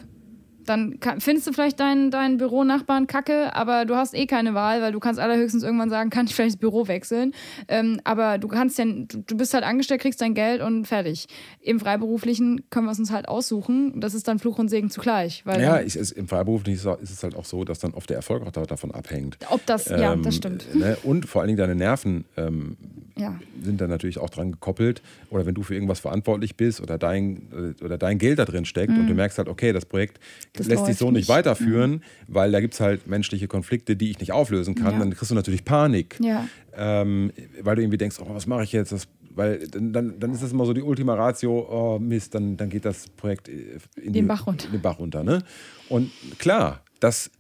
dann 0.69 0.99
kann, 0.99 1.19
findest 1.19 1.47
du 1.47 1.51
vielleicht 1.51 1.79
deinen, 1.79 2.12
deinen 2.12 2.38
Büronachbarn 2.38 3.08
kacke, 3.08 3.55
aber 3.55 3.86
du 3.86 3.95
hast 3.95 4.13
eh 4.13 4.27
keine 4.27 4.53
Wahl, 4.53 4.82
weil 4.82 4.91
du 4.91 4.99
kannst 4.99 5.19
allerhöchstens 5.19 5.63
irgendwann 5.63 5.89
sagen, 5.89 6.10
kann 6.10 6.27
ich 6.27 6.36
vielleicht 6.36 6.55
das 6.55 6.60
Büro 6.60 6.88
wechseln. 6.88 7.34
Ähm, 7.67 7.99
aber 8.03 8.38
du 8.38 8.47
kannst 8.47 8.77
ja, 8.77 8.86
du 8.86 9.38
bist 9.38 9.53
halt 9.53 9.63
angestellt, 9.63 10.01
kriegst 10.01 10.21
dein 10.21 10.36
Geld 10.36 10.62
und 10.62 10.86
fertig. 10.86 11.27
Im 11.62 11.79
Freiberuflichen 11.79 12.69
können 12.69 12.86
wir 12.86 12.91
es 12.91 12.99
uns 12.99 13.12
halt 13.12 13.27
aussuchen. 13.27 13.99
Das 13.99 14.13
ist 14.13 14.27
dann 14.27 14.39
Fluch 14.39 14.60
und 14.60 14.69
Segen 14.69 14.89
zugleich. 14.89 15.45
Weil 15.45 15.62
ja, 15.62 15.82
ich, 15.82 15.95
es, 15.95 16.12
im 16.12 16.27
Freiberuflichen 16.27 16.93
ist 17.01 17.12
es 17.12 17.23
halt 17.23 17.36
auch 17.36 17.45
so, 17.45 17.63
dass 17.63 17.79
dann 17.79 17.93
oft 17.93 18.10
der 18.10 18.17
Erfolg 18.17 18.45
auch 18.45 18.51
davon 18.51 18.91
abhängt. 18.91 19.38
Ob 19.49 19.65
das, 19.65 19.89
ähm, 19.89 19.99
ja, 19.99 20.15
das 20.15 20.36
stimmt. 20.36 20.75
Ne? 20.75 20.97
Und 21.03 21.25
vor 21.25 21.41
allen 21.41 21.47
Dingen 21.47 21.58
deine 21.60 21.75
Nerven 21.75 22.25
ähm, 22.38 22.77
ja. 23.17 23.39
sind 23.63 23.82
dann 23.82 23.89
natürlich 23.89 24.19
auch 24.19 24.29
dran 24.29 24.51
gekoppelt. 24.51 25.01
Oder 25.29 25.45
wenn 25.45 25.55
du 25.55 25.63
für 25.63 25.73
irgendwas 25.73 25.99
verantwortlich 25.99 26.55
bist 26.55 26.82
oder 26.82 26.97
dein, 26.97 27.75
oder 27.84 27.97
dein 27.97 28.17
Geld 28.17 28.39
da 28.39 28.45
drin 28.45 28.65
steckt 28.65 28.91
mhm. 28.91 29.01
und 29.01 29.08
du 29.08 29.13
merkst 29.15 29.38
halt, 29.38 29.47
okay, 29.47 29.73
das 29.73 29.86
Projekt 29.86 30.19
das 30.60 30.67
lässt 30.67 30.86
sich 30.86 30.98
so 30.98 31.12
nicht, 31.12 31.30
weiterführen, 31.30 31.91
mhm. 31.91 32.02
weil 32.28 32.52
da 32.52 32.60
gibt 32.60 32.74
es 32.74 32.80
halt 32.80 33.08
menschliche 33.08 33.48
Konflikte, 33.48 33.95
die 33.95 34.12
ich 34.12 34.19
nicht 34.19 34.32
auflösen 34.32 34.76
kann, 34.76 34.93
ja. 34.93 35.00
dann 35.00 35.13
kriegst 35.13 35.32
du 35.32 35.36
natürlich 35.36 35.65
Panik. 35.65 36.17
Ja. 36.22 36.48
Ähm, 36.76 37.32
weil 37.62 37.76
du 37.76 37.82
irgendwie 37.82 37.98
denkst, 37.98 38.17
oh, 38.22 38.28
was 38.30 38.48
mache 38.48 38.63
ich 38.63 38.72
jetzt? 38.72 38.91
Das, 38.91 39.08
weil 39.32 39.67
dann, 39.67 40.19
dann, 40.19 40.34
ist 40.34 40.43
das 40.43 40.52
immer 40.52 40.65
so 40.65 40.74
die 40.74 40.82
Ultima 40.82 41.15
Ratio, 41.15 41.67
oh 41.69 42.00
Mist, 42.00 42.36
dann, 42.36 42.58
dann 42.58 42.69
geht 42.69 42.86
das 42.86 43.08
Projekt 43.10 43.50
äh, 43.50 43.80
in 43.95 44.06
den, 44.06 44.13
die, 44.13 44.22
Bach 44.24 44.48
runter. 44.48 44.67
Den 44.69 44.82
Bach 44.82 45.00
runter 45.00 45.24
ne? 45.24 45.43
Und 45.88 46.12
klar, 46.38 46.84
das, 47.00 47.32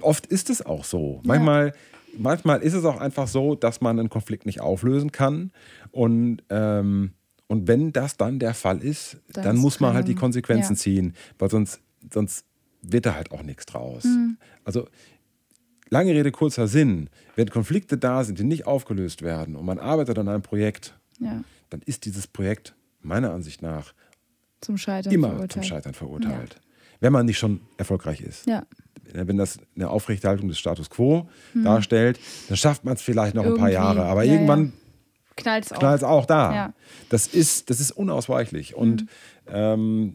oft 0.00 0.26
ist 0.26 0.50
es 0.50 0.64
auch 0.64 0.84
so. 0.84 1.20
Manchmal, 1.24 1.68
ja. 1.68 1.72
manchmal 2.18 2.62
ist 2.62 2.74
es 2.74 2.84
auch 2.84 3.00
einfach 3.00 3.28
so, 3.28 3.54
dass 3.54 3.80
man 3.80 3.98
einen 3.98 4.10
Konflikt 4.10 4.46
nicht 4.46 4.60
auflösen 4.60 5.12
kann. 5.12 5.52
Und 5.92 6.42
ähm, 6.50 7.12
und 7.48 7.68
wenn 7.68 7.92
das 7.92 8.16
dann 8.16 8.38
der 8.38 8.54
Fall 8.54 8.82
ist, 8.82 9.18
das 9.32 9.44
dann 9.44 9.56
muss 9.56 9.80
man 9.80 9.94
halt 9.94 10.08
die 10.08 10.14
Konsequenzen 10.14 10.72
ja. 10.72 10.78
ziehen, 10.78 11.14
weil 11.38 11.50
sonst, 11.50 11.80
sonst 12.12 12.44
wird 12.82 13.06
da 13.06 13.14
halt 13.14 13.30
auch 13.32 13.42
nichts 13.42 13.66
draus. 13.66 14.04
Mhm. 14.04 14.38
Also 14.64 14.88
lange 15.88 16.12
Rede, 16.12 16.32
kurzer 16.32 16.68
Sinn, 16.68 17.10
wenn 17.34 17.50
Konflikte 17.50 17.98
da 17.98 18.24
sind, 18.24 18.38
die 18.38 18.44
nicht 18.44 18.66
aufgelöst 18.66 19.22
werden 19.22 19.56
und 19.56 19.64
man 19.64 19.78
arbeitet 19.78 20.18
an 20.18 20.28
einem 20.28 20.42
Projekt, 20.42 20.98
ja. 21.18 21.42
dann 21.70 21.82
ist 21.82 22.04
dieses 22.04 22.26
Projekt 22.26 22.74
meiner 23.02 23.32
Ansicht 23.32 23.62
nach 23.62 23.94
zum 24.60 24.78
Scheitern 24.78 25.12
immer 25.12 25.28
verurteilt. 25.28 25.52
zum 25.52 25.62
Scheitern 25.62 25.94
verurteilt. 25.94 26.54
Ja. 26.54 26.60
Wenn 27.00 27.12
man 27.12 27.26
nicht 27.26 27.38
schon 27.38 27.60
erfolgreich 27.76 28.20
ist. 28.20 28.46
Ja. 28.46 28.64
Wenn 29.12 29.36
das 29.36 29.58
eine 29.76 29.88
Aufrechterhaltung 29.90 30.48
des 30.48 30.58
Status 30.58 30.90
quo 30.90 31.28
mhm. 31.54 31.64
darstellt, 31.64 32.18
dann 32.48 32.56
schafft 32.56 32.84
man 32.84 32.94
es 32.94 33.02
vielleicht 33.02 33.34
noch 33.34 33.44
Irgendwie. 33.44 33.60
ein 33.60 33.64
paar 33.64 33.70
Jahre. 33.70 34.04
Aber 34.04 34.24
irgendwann 34.24 34.72
knallt 35.36 35.66
es 35.66 35.72
auch. 35.72 36.02
auch 36.02 36.26
da. 36.26 36.74
Das, 37.10 37.26
ist, 37.28 37.70
das 37.70 37.80
ist 37.80 37.92
unausweichlich. 37.92 38.74
Und 38.74 39.02
mhm. 39.02 39.08
ähm, 39.48 40.14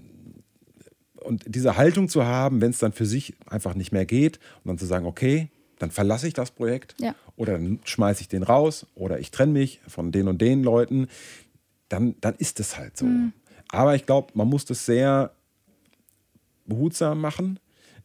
und 1.23 1.43
diese 1.47 1.77
Haltung 1.77 2.09
zu 2.09 2.25
haben, 2.25 2.61
wenn 2.61 2.71
es 2.71 2.79
dann 2.79 2.93
für 2.93 3.05
sich 3.05 3.35
einfach 3.45 3.75
nicht 3.75 3.91
mehr 3.91 4.05
geht 4.05 4.39
und 4.63 4.69
dann 4.69 4.77
zu 4.77 4.85
sagen, 4.85 5.05
okay, 5.05 5.49
dann 5.79 5.91
verlasse 5.91 6.27
ich 6.27 6.33
das 6.33 6.51
Projekt 6.51 6.95
ja. 6.99 7.15
oder 7.35 7.53
dann 7.53 7.79
schmeiße 7.83 8.21
ich 8.21 8.27
den 8.27 8.43
raus 8.43 8.85
oder 8.95 9.19
ich 9.19 9.31
trenne 9.31 9.53
mich 9.53 9.81
von 9.87 10.11
den 10.11 10.27
und 10.27 10.41
den 10.41 10.63
Leuten, 10.63 11.07
dann, 11.89 12.15
dann 12.21 12.35
ist 12.35 12.59
es 12.59 12.77
halt 12.77 12.97
so. 12.97 13.05
Mhm. 13.05 13.33
Aber 13.69 13.95
ich 13.95 14.05
glaube, 14.05 14.29
man 14.35 14.47
muss 14.47 14.65
das 14.65 14.85
sehr 14.85 15.31
behutsam 16.65 17.19
machen. 17.19 17.59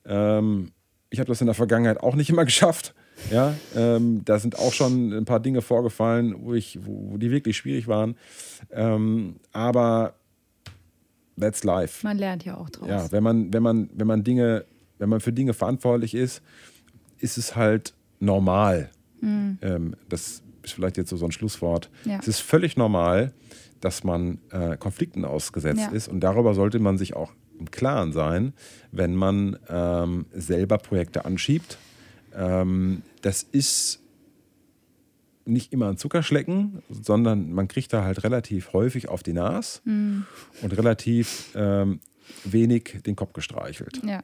Ähm, 0.04 0.72
ich 1.10 1.18
habe 1.18 1.28
das 1.28 1.40
in 1.40 1.46
der 1.46 1.54
Vergangenheit 1.54 2.00
auch 2.00 2.14
nicht 2.14 2.30
immer 2.30 2.44
geschafft. 2.46 2.94
Ja, 3.30 3.54
ähm, 3.74 4.22
da 4.26 4.38
sind 4.38 4.58
auch 4.58 4.74
schon 4.74 5.12
ein 5.12 5.24
paar 5.24 5.40
Dinge 5.40 5.62
vorgefallen, 5.62 6.34
wo, 6.38 6.52
ich, 6.52 6.78
wo, 6.84 7.12
wo 7.12 7.16
die 7.16 7.30
wirklich 7.30 7.56
schwierig 7.56 7.88
waren. 7.88 8.16
Ähm, 8.70 9.36
aber 9.52 10.14
that's 11.38 11.64
life. 11.64 12.04
Man 12.06 12.18
lernt 12.18 12.44
ja 12.44 12.56
auch 12.56 12.70
draus. 12.70 12.88
Ja, 12.88 13.12
wenn 13.12 13.22
man, 13.22 13.52
wenn 13.52 13.62
man, 13.62 13.90
wenn 13.94 14.06
man 14.06 14.24
Dinge, 14.24 14.64
wenn 14.98 15.08
man 15.08 15.20
für 15.20 15.32
Dinge 15.32 15.54
verantwortlich 15.54 16.14
ist, 16.14 16.42
ist 17.18 17.38
es 17.38 17.56
halt 17.56 17.94
normal. 18.20 18.90
Mhm. 19.20 19.58
Ähm, 19.62 19.96
das 20.08 20.42
ist 20.62 20.72
vielleicht 20.72 20.96
jetzt 20.96 21.10
so, 21.10 21.16
so 21.16 21.26
ein 21.26 21.32
Schlusswort. 21.32 21.90
Ja. 22.04 22.18
Es 22.18 22.28
ist 22.28 22.40
völlig 22.40 22.76
normal, 22.76 23.32
dass 23.80 24.04
man 24.04 24.38
äh, 24.50 24.76
Konflikten 24.76 25.24
ausgesetzt 25.24 25.80
ja. 25.80 25.88
ist 25.90 26.08
und 26.08 26.20
darüber 26.20 26.54
sollte 26.54 26.78
man 26.78 26.98
sich 26.98 27.14
auch 27.14 27.32
im 27.58 27.70
Klaren 27.70 28.12
sein, 28.12 28.52
wenn 28.92 29.14
man 29.14 29.58
ähm, 29.68 30.26
selber 30.32 30.78
Projekte 30.78 31.24
anschiebt. 31.24 31.78
Ähm, 32.34 33.02
das 33.22 33.42
ist 33.42 34.02
nicht 35.46 35.72
immer 35.72 35.88
ein 35.88 35.96
Zuckerschlecken, 35.96 36.82
sondern 36.88 37.52
man 37.52 37.68
kriegt 37.68 37.92
da 37.92 38.04
halt 38.04 38.24
relativ 38.24 38.72
häufig 38.72 39.08
auf 39.08 39.22
die 39.22 39.32
Nase 39.32 39.80
mhm. 39.84 40.26
und 40.62 40.76
relativ 40.76 41.52
ähm, 41.54 42.00
wenig 42.44 43.02
den 43.06 43.16
Kopf 43.16 43.32
gestreichelt. 43.32 44.00
Ja. 44.04 44.22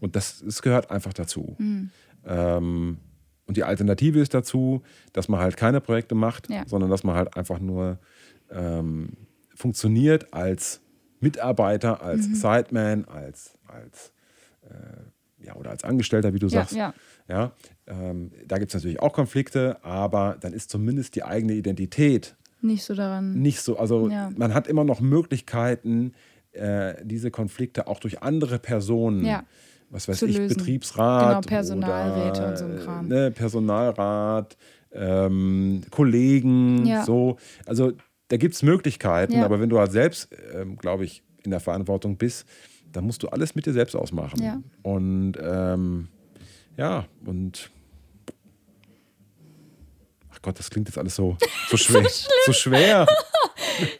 Und 0.00 0.16
das, 0.16 0.42
das 0.44 0.62
gehört 0.62 0.90
einfach 0.90 1.12
dazu. 1.12 1.56
Mhm. 1.58 1.90
Ähm, 2.26 2.98
und 3.46 3.56
die 3.56 3.64
Alternative 3.64 4.20
ist 4.20 4.32
dazu, 4.32 4.82
dass 5.12 5.28
man 5.28 5.40
halt 5.40 5.56
keine 5.56 5.80
Projekte 5.80 6.14
macht, 6.14 6.48
ja. 6.48 6.64
sondern 6.66 6.90
dass 6.90 7.04
man 7.04 7.14
halt 7.14 7.36
einfach 7.36 7.58
nur 7.58 7.98
ähm, 8.50 9.10
funktioniert 9.54 10.32
als 10.32 10.80
Mitarbeiter, 11.20 12.02
als 12.02 12.28
mhm. 12.28 12.34
Sideman, 12.34 13.04
als, 13.04 13.58
als 13.66 14.12
äh, 14.62 15.13
ja, 15.44 15.54
oder 15.56 15.70
als 15.70 15.84
Angestellter, 15.84 16.32
wie 16.34 16.38
du 16.38 16.48
sagst. 16.48 16.74
Ja. 16.74 16.94
Ja, 17.28 17.52
ähm, 17.86 18.32
da 18.46 18.58
gibt 18.58 18.70
es 18.70 18.74
natürlich 18.74 19.00
auch 19.00 19.12
Konflikte, 19.12 19.82
aber 19.82 20.36
dann 20.40 20.52
ist 20.52 20.70
zumindest 20.70 21.14
die 21.14 21.24
eigene 21.24 21.54
Identität 21.54 22.36
nicht 22.64 22.84
so 22.84 22.94
daran. 22.94 23.34
Nicht 23.34 23.60
so, 23.60 23.78
also 23.78 24.08
ja. 24.08 24.30
man 24.36 24.54
hat 24.54 24.68
immer 24.68 24.84
noch 24.84 25.00
Möglichkeiten, 25.00 26.14
äh, 26.52 26.94
diese 27.04 27.30
Konflikte 27.30 27.86
auch 27.86 28.00
durch 28.00 28.22
andere 28.22 28.58
Personen, 28.58 29.24
ja. 29.24 29.44
was 29.90 30.08
weiß 30.08 30.22
ich, 30.22 30.38
lösen. 30.38 30.56
Betriebsrat, 30.56 31.44
genau, 31.44 31.56
Personalräte 31.56 32.40
oder, 32.40 32.48
und 32.48 32.58
so 32.58 32.64
ein 32.64 32.78
Kram. 32.78 33.08
Ne, 33.08 33.30
Personalrat, 33.30 34.56
ähm, 34.92 35.82
Kollegen, 35.90 36.86
Ja. 36.86 37.04
so. 37.04 37.36
Also 37.66 37.92
da 38.28 38.38
gibt 38.38 38.54
es 38.54 38.62
Möglichkeiten, 38.62 39.40
aber 39.42 39.60
wenn 39.60 39.68
du 39.68 39.78
halt 39.78 39.92
selbst, 39.92 40.28
ähm, 40.54 40.76
glaube 40.76 41.04
ich, 41.04 41.22
in 41.42 41.50
der 41.50 41.60
Verantwortung 41.60 42.16
bist, 42.16 42.46
dann 42.94 43.04
musst 43.04 43.22
du 43.22 43.28
alles 43.28 43.54
mit 43.54 43.66
dir 43.66 43.72
selbst 43.72 43.94
ausmachen. 43.94 44.42
Ja. 44.42 44.62
Und 44.82 45.34
ähm, 45.40 46.08
ja, 46.76 47.06
und 47.24 47.70
ach 50.32 50.40
Gott, 50.42 50.58
das 50.58 50.70
klingt 50.70 50.88
jetzt 50.88 50.98
alles 50.98 51.14
so, 51.16 51.36
so 51.68 51.76
schwer. 51.76 52.08
so 52.46 52.52
schwer. 52.52 53.06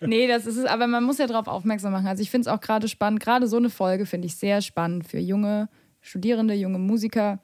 Nee, 0.00 0.28
das 0.28 0.46
ist 0.46 0.56
es, 0.56 0.66
aber 0.66 0.86
man 0.86 1.02
muss 1.02 1.18
ja 1.18 1.26
darauf 1.26 1.48
aufmerksam 1.48 1.90
machen. 1.90 2.06
Also 2.06 2.22
ich 2.22 2.30
finde 2.30 2.48
es 2.48 2.54
auch 2.54 2.60
gerade 2.60 2.86
spannend, 2.86 3.18
gerade 3.18 3.48
so 3.48 3.56
eine 3.56 3.70
Folge 3.70 4.06
finde 4.06 4.26
ich 4.26 4.36
sehr 4.36 4.60
spannend 4.60 5.08
für 5.08 5.18
junge 5.18 5.68
Studierende, 6.00 6.54
junge 6.54 6.78
Musiker, 6.78 7.40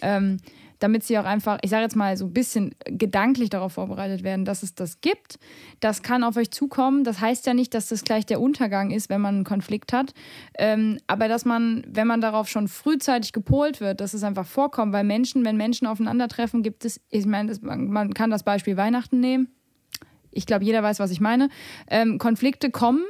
ähm, 0.00 0.38
damit 0.78 1.04
sie 1.04 1.18
auch 1.18 1.24
einfach, 1.24 1.58
ich 1.62 1.70
sage 1.70 1.82
jetzt 1.82 1.96
mal, 1.96 2.16
so 2.16 2.26
ein 2.26 2.32
bisschen 2.32 2.74
gedanklich 2.84 3.50
darauf 3.50 3.72
vorbereitet 3.74 4.22
werden, 4.22 4.44
dass 4.44 4.62
es 4.62 4.74
das 4.74 5.00
gibt. 5.00 5.38
Das 5.80 6.02
kann 6.02 6.24
auf 6.24 6.36
euch 6.36 6.50
zukommen. 6.50 7.04
Das 7.04 7.20
heißt 7.20 7.46
ja 7.46 7.54
nicht, 7.54 7.74
dass 7.74 7.88
das 7.88 8.04
gleich 8.04 8.26
der 8.26 8.40
Untergang 8.40 8.90
ist, 8.90 9.08
wenn 9.08 9.20
man 9.20 9.36
einen 9.36 9.44
Konflikt 9.44 9.92
hat. 9.92 10.14
Ähm, 10.58 10.98
aber 11.06 11.28
dass 11.28 11.44
man, 11.44 11.84
wenn 11.88 12.06
man 12.06 12.20
darauf 12.20 12.48
schon 12.48 12.68
frühzeitig 12.68 13.32
gepolt 13.32 13.80
wird, 13.80 14.00
dass 14.00 14.14
es 14.14 14.22
einfach 14.22 14.46
vorkommt, 14.46 14.92
weil 14.92 15.04
Menschen, 15.04 15.44
wenn 15.44 15.56
Menschen 15.56 15.86
aufeinandertreffen, 15.86 16.62
gibt 16.62 16.84
es, 16.84 17.00
ich 17.10 17.26
meine, 17.26 17.52
man 17.62 18.14
kann 18.14 18.30
das 18.30 18.42
Beispiel 18.42 18.76
Weihnachten 18.76 19.20
nehmen 19.20 19.48
ich 20.34 20.46
glaube, 20.46 20.64
jeder 20.64 20.82
weiß, 20.82 20.98
was 20.98 21.10
ich 21.10 21.20
meine. 21.20 21.48
Ähm, 21.88 22.18
Konflikte 22.18 22.70
kommen 22.70 23.04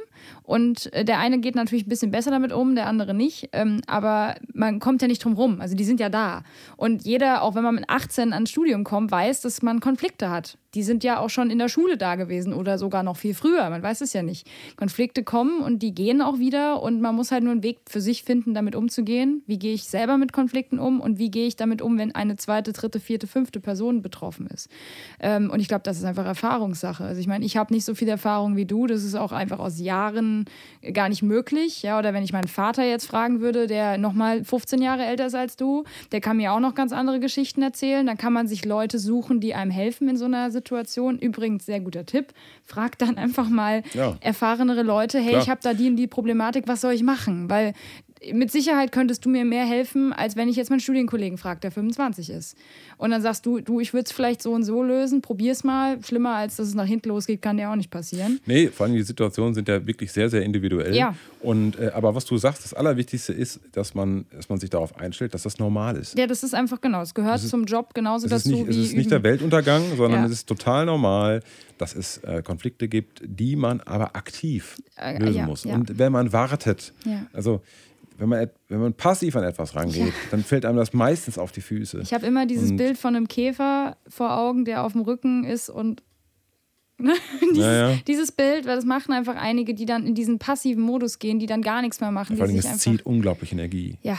und 0.45 0.93
äh, 0.93 1.03
der 1.03 1.19
eine 1.19 1.39
geht 1.39 1.55
natürlich 1.55 1.85
ein 1.85 1.89
bisschen 1.89 2.11
besser 2.11 2.31
damit 2.31 2.53
um, 2.53 2.75
der 2.75 2.87
andere 2.87 3.13
nicht. 3.13 3.49
Ähm, 3.51 3.81
aber 3.87 4.35
man 4.53 4.79
kommt 4.79 5.01
ja 5.01 5.07
nicht 5.07 5.23
drum 5.23 5.33
rum. 5.33 5.59
Also 5.59 5.75
die 5.75 5.83
sind 5.83 5.99
ja 5.99 6.09
da. 6.09 6.43
Und 6.77 7.03
jeder, 7.03 7.41
auch 7.41 7.55
wenn 7.55 7.63
man 7.63 7.75
mit 7.75 7.89
18 7.89 8.33
ans 8.33 8.49
Studium 8.49 8.83
kommt, 8.83 9.11
weiß, 9.11 9.41
dass 9.41 9.61
man 9.61 9.79
Konflikte 9.79 10.29
hat. 10.29 10.57
Die 10.75 10.83
sind 10.83 11.05
ja 11.05 11.19
auch 11.19 11.29
schon 11.29 11.49
in 11.49 11.57
der 11.57 11.69
Schule 11.69 11.97
da 11.97 12.15
gewesen 12.15 12.53
oder 12.53 12.77
sogar 12.77 13.01
noch 13.01 13.15
viel 13.15 13.33
früher. 13.33 13.69
Man 13.69 13.81
weiß 13.81 14.01
es 14.01 14.11
ja 14.11 14.23
nicht. 14.23 14.45
Konflikte 14.75 15.23
kommen 15.23 15.61
und 15.61 15.79
die 15.79 15.95
gehen 15.95 16.21
auch 16.21 16.37
wieder 16.37 16.83
und 16.83 16.99
man 16.99 17.15
muss 17.15 17.31
halt 17.31 17.43
nur 17.43 17.53
einen 17.53 17.63
Weg 17.63 17.79
für 17.87 18.01
sich 18.01 18.23
finden, 18.23 18.53
damit 18.53 18.75
umzugehen. 18.75 19.41
Wie 19.47 19.57
gehe 19.57 19.73
ich 19.73 19.85
selber 19.85 20.17
mit 20.17 20.33
Konflikten 20.33 20.77
um 20.77 20.99
und 20.99 21.17
wie 21.17 21.31
gehe 21.31 21.47
ich 21.47 21.55
damit 21.55 21.81
um, 21.81 21.97
wenn 21.97 22.13
eine 22.13 22.35
zweite, 22.35 22.73
dritte, 22.73 22.99
vierte, 22.99 23.25
fünfte 23.25 23.61
Person 23.61 24.01
betroffen 24.01 24.47
ist. 24.47 24.69
Ähm, 25.21 25.49
und 25.49 25.61
ich 25.61 25.69
glaube, 25.69 25.83
das 25.83 25.97
ist 25.97 26.03
einfach 26.03 26.25
Erfahrungssache. 26.25 27.05
Also 27.05 27.21
ich 27.21 27.27
meine, 27.27 27.45
ich 27.45 27.55
habe 27.55 27.73
nicht 27.73 27.85
so 27.85 27.95
viel 27.95 28.09
Erfahrung 28.09 28.57
wie 28.57 28.65
du. 28.65 28.85
Das 28.85 29.05
ist 29.05 29.15
auch 29.15 29.31
einfach 29.31 29.59
aus 29.59 29.79
Jahren 29.79 30.14
gar 30.93 31.09
nicht 31.09 31.21
möglich. 31.23 31.81
Ja, 31.83 31.97
oder 31.99 32.13
wenn 32.13 32.23
ich 32.23 32.33
meinen 32.33 32.47
Vater 32.47 32.83
jetzt 32.83 33.05
fragen 33.05 33.39
würde, 33.41 33.67
der 33.67 33.97
noch 33.97 34.13
mal 34.13 34.43
15 34.43 34.81
Jahre 34.81 35.05
älter 35.05 35.25
ist 35.27 35.35
als 35.35 35.55
du, 35.57 35.83
der 36.11 36.21
kann 36.21 36.37
mir 36.37 36.53
auch 36.53 36.59
noch 36.59 36.75
ganz 36.75 36.91
andere 36.93 37.19
Geschichten 37.19 37.61
erzählen. 37.61 38.05
Dann 38.05 38.17
kann 38.17 38.33
man 38.33 38.47
sich 38.47 38.65
Leute 38.65 38.99
suchen, 38.99 39.39
die 39.39 39.53
einem 39.55 39.71
helfen 39.71 40.07
in 40.09 40.17
so 40.17 40.25
einer 40.25 40.51
Situation. 40.51 41.17
Übrigens, 41.19 41.65
sehr 41.65 41.79
guter 41.79 42.05
Tipp. 42.05 42.33
Frag 42.63 42.97
dann 42.97 43.17
einfach 43.17 43.49
mal 43.49 43.83
Ja. 43.93 44.15
erfahrenere 44.21 44.83
Leute, 44.83 45.19
hey, 45.19 45.29
Klar. 45.31 45.41
ich 45.43 45.49
habe 45.49 45.61
da 45.63 45.73
die 45.73 45.89
und 45.89 45.95
die 45.97 46.07
Problematik, 46.07 46.67
was 46.67 46.81
soll 46.81 46.93
ich 46.93 47.03
machen? 47.03 47.49
Weil 47.49 47.73
mit 48.33 48.51
Sicherheit 48.51 48.91
könntest 48.91 49.25
du 49.25 49.29
mir 49.29 49.45
mehr 49.45 49.65
helfen, 49.65 50.13
als 50.13 50.35
wenn 50.35 50.47
ich 50.49 50.55
jetzt 50.55 50.69
meinen 50.69 50.79
Studienkollegen 50.79 51.37
frage, 51.37 51.59
der 51.59 51.71
25 51.71 52.29
ist. 52.29 52.57
Und 52.97 53.11
dann 53.11 53.21
sagst 53.21 53.45
du, 53.45 53.59
du, 53.59 53.79
ich 53.79 53.93
würde 53.93 54.05
es 54.05 54.11
vielleicht 54.11 54.41
so 54.41 54.53
und 54.53 54.63
so 54.63 54.81
lösen, 54.83 55.21
probier's 55.21 55.63
mal. 55.63 56.01
Schlimmer 56.03 56.35
als 56.35 56.55
dass 56.55 56.67
es 56.67 56.73
nach 56.75 56.85
hinten 56.85 57.09
losgeht, 57.09 57.41
kann 57.41 57.57
dir 57.57 57.69
auch 57.69 57.75
nicht 57.75 57.91
passieren. 57.91 58.39
Nee, 58.45 58.67
vor 58.69 58.85
allem 58.85 58.95
die 58.95 59.03
Situationen 59.03 59.53
sind 59.53 59.67
ja 59.67 59.85
wirklich 59.85 60.11
sehr, 60.11 60.29
sehr 60.29 60.43
individuell. 60.43 60.95
Ja. 60.95 61.13
Und, 61.41 61.77
äh, 61.77 61.91
aber 61.93 62.15
was 62.15 62.25
du 62.25 62.37
sagst, 62.37 62.63
das 62.63 62.73
Allerwichtigste 62.73 63.33
ist, 63.33 63.59
dass 63.73 63.93
man, 63.93 64.25
dass 64.31 64.49
man 64.49 64.59
sich 64.59 64.69
darauf 64.69 64.97
einstellt, 64.97 65.33
dass 65.33 65.43
das 65.43 65.59
normal 65.59 65.95
ist. 65.97 66.17
Ja, 66.17 66.25
das 66.25 66.41
ist 66.43 66.55
einfach 66.55 66.81
genau. 66.81 67.01
Es 67.01 67.13
gehört 67.13 67.41
zum 67.41 67.65
Job 67.65 67.93
genauso 67.93 68.25
Es 68.27 68.31
ist 68.31 68.45
dazu 68.47 68.55
nicht, 68.57 68.69
es 68.69 68.75
wie 68.77 68.81
ist 68.81 68.93
nicht 68.93 69.01
üben. 69.07 69.09
der 69.09 69.23
Weltuntergang, 69.23 69.83
sondern 69.97 70.21
Ja. 70.21 70.25
es 70.25 70.31
ist 70.31 70.47
total 70.47 70.85
normal, 70.85 71.41
dass 71.77 71.93
es 71.93 72.17
äh, 72.19 72.41
Konflikte 72.41 72.87
gibt, 72.87 73.21
die 73.25 73.55
man 73.55 73.81
aber 73.81 74.15
aktiv 74.15 74.81
Äh, 74.97 75.19
lösen 75.19 75.35
ja, 75.35 75.45
muss. 75.45 75.65
Und 75.65 75.99
wenn 75.99 76.11
man 76.13 76.31
wartet, 76.33 76.93
also 77.33 77.61
wenn 78.17 78.29
man, 78.29 78.49
wenn 78.69 78.79
man 78.79 78.93
passiv 78.93 79.35
an 79.35 79.43
etwas 79.43 79.75
rangeht, 79.75 80.13
dann 80.31 80.43
fällt 80.43 80.65
einem 80.65 80.77
das 80.77 80.93
meistens 80.93 81.37
auf 81.37 81.51
die 81.51 81.61
Füße. 81.61 81.99
Ich 82.01 82.13
habe 82.13 82.25
immer 82.25 82.45
dieses 82.45 82.71
Und- 82.71 82.77
Bild 82.77 82.97
von 82.97 83.15
einem 83.15 83.27
Käfer 83.27 83.97
vor 84.07 84.37
Augen, 84.37 84.65
der 84.65 84.83
auf 84.83 84.93
dem 84.93 85.01
Rücken 85.01 85.43
ist 85.43 85.69
und 85.69 86.01
dieses, 86.99 87.57
Ja, 87.57 87.89
ja. 87.91 87.97
dieses 88.07 88.31
Bild, 88.31 88.65
weil 88.65 88.75
das 88.77 88.85
machen 88.85 89.11
einfach 89.13 89.35
einige, 89.35 89.73
die 89.73 89.85
dann 89.85 90.05
in 90.05 90.15
diesen 90.15 90.39
passiven 90.39 90.81
Modus 90.81 91.19
gehen, 91.19 91.39
die 91.39 91.45
dann 91.45 91.61
gar 91.61 91.81
nichts 91.81 91.99
mehr 91.99 92.11
machen. 92.11 92.37
Vor 92.37 92.45
allem, 92.45 92.55
es 92.55 92.77
zieht 92.77 93.05
unglaublich 93.05 93.51
Energie. 93.51 93.97
ja, 94.01 94.17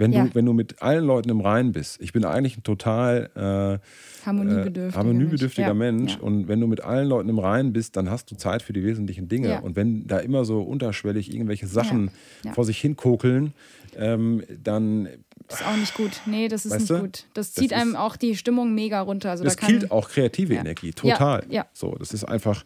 Wenn, 0.00 0.12
Ja. 0.12 0.24
du, 0.24 0.34
wenn 0.34 0.46
du 0.46 0.52
mit 0.52 0.82
allen 0.82 1.04
Leuten 1.04 1.28
im 1.28 1.40
Reinen 1.40 1.72
bist, 1.72 2.00
ich 2.00 2.12
bin 2.12 2.24
eigentlich 2.24 2.56
ein 2.56 2.62
total 2.62 3.30
äh, 3.36 4.26
harmoniebedürftiger, 4.26 4.88
äh, 4.88 4.92
harmoniebedürftiger 4.92 5.74
Mensch. 5.74 6.14
Ja. 6.14 6.20
Und 6.20 6.48
wenn 6.48 6.58
du 6.60 6.66
mit 6.66 6.80
allen 6.82 7.06
Leuten 7.08 7.28
im 7.28 7.38
Reinen 7.38 7.72
bist, 7.72 7.96
dann 7.96 8.10
hast 8.10 8.30
du 8.30 8.34
Zeit 8.36 8.62
für 8.62 8.72
die 8.72 8.82
wesentlichen 8.82 9.28
Dinge. 9.28 9.48
Ja. 9.48 9.58
Und 9.60 9.76
wenn 9.76 10.06
da 10.06 10.18
immer 10.18 10.44
so 10.44 10.62
unterschwellig 10.62 11.32
irgendwelche 11.32 11.66
Sachen 11.66 12.06
Ja. 12.42 12.48
Ja. 12.50 12.52
vor 12.54 12.64
sich 12.64 12.78
hin 12.80 12.96
kokeln, 12.96 13.52
ähm, 13.96 14.42
dann 14.64 15.06
Ist 15.48 15.66
auch 15.66 15.76
nicht 15.76 15.94
gut. 15.94 16.20
Nee, 16.26 16.48
das 16.48 16.64
ist 16.64 16.72
Weißt 16.72 16.80
nicht 16.82 16.90
du? 16.90 17.00
gut. 17.00 17.26
Das 17.34 17.52
Das 17.52 17.54
zieht 17.54 17.72
einem 17.72 17.90
ist- 17.90 17.96
auch 17.96 18.16
die 18.16 18.36
Stimmung 18.36 18.74
mega 18.74 19.00
runter. 19.00 19.30
Also 19.30 19.44
das 19.44 19.56
da 19.56 19.66
killt 19.66 19.90
auch 19.90 20.08
kreative 20.08 20.54
Ja. 20.54 20.60
Energie, 20.60 20.92
total. 20.92 21.42
Ja, 21.48 21.54
ja. 21.54 21.66
So, 21.72 21.94
das 21.98 22.14
ist 22.14 22.24
einfach, 22.24 22.64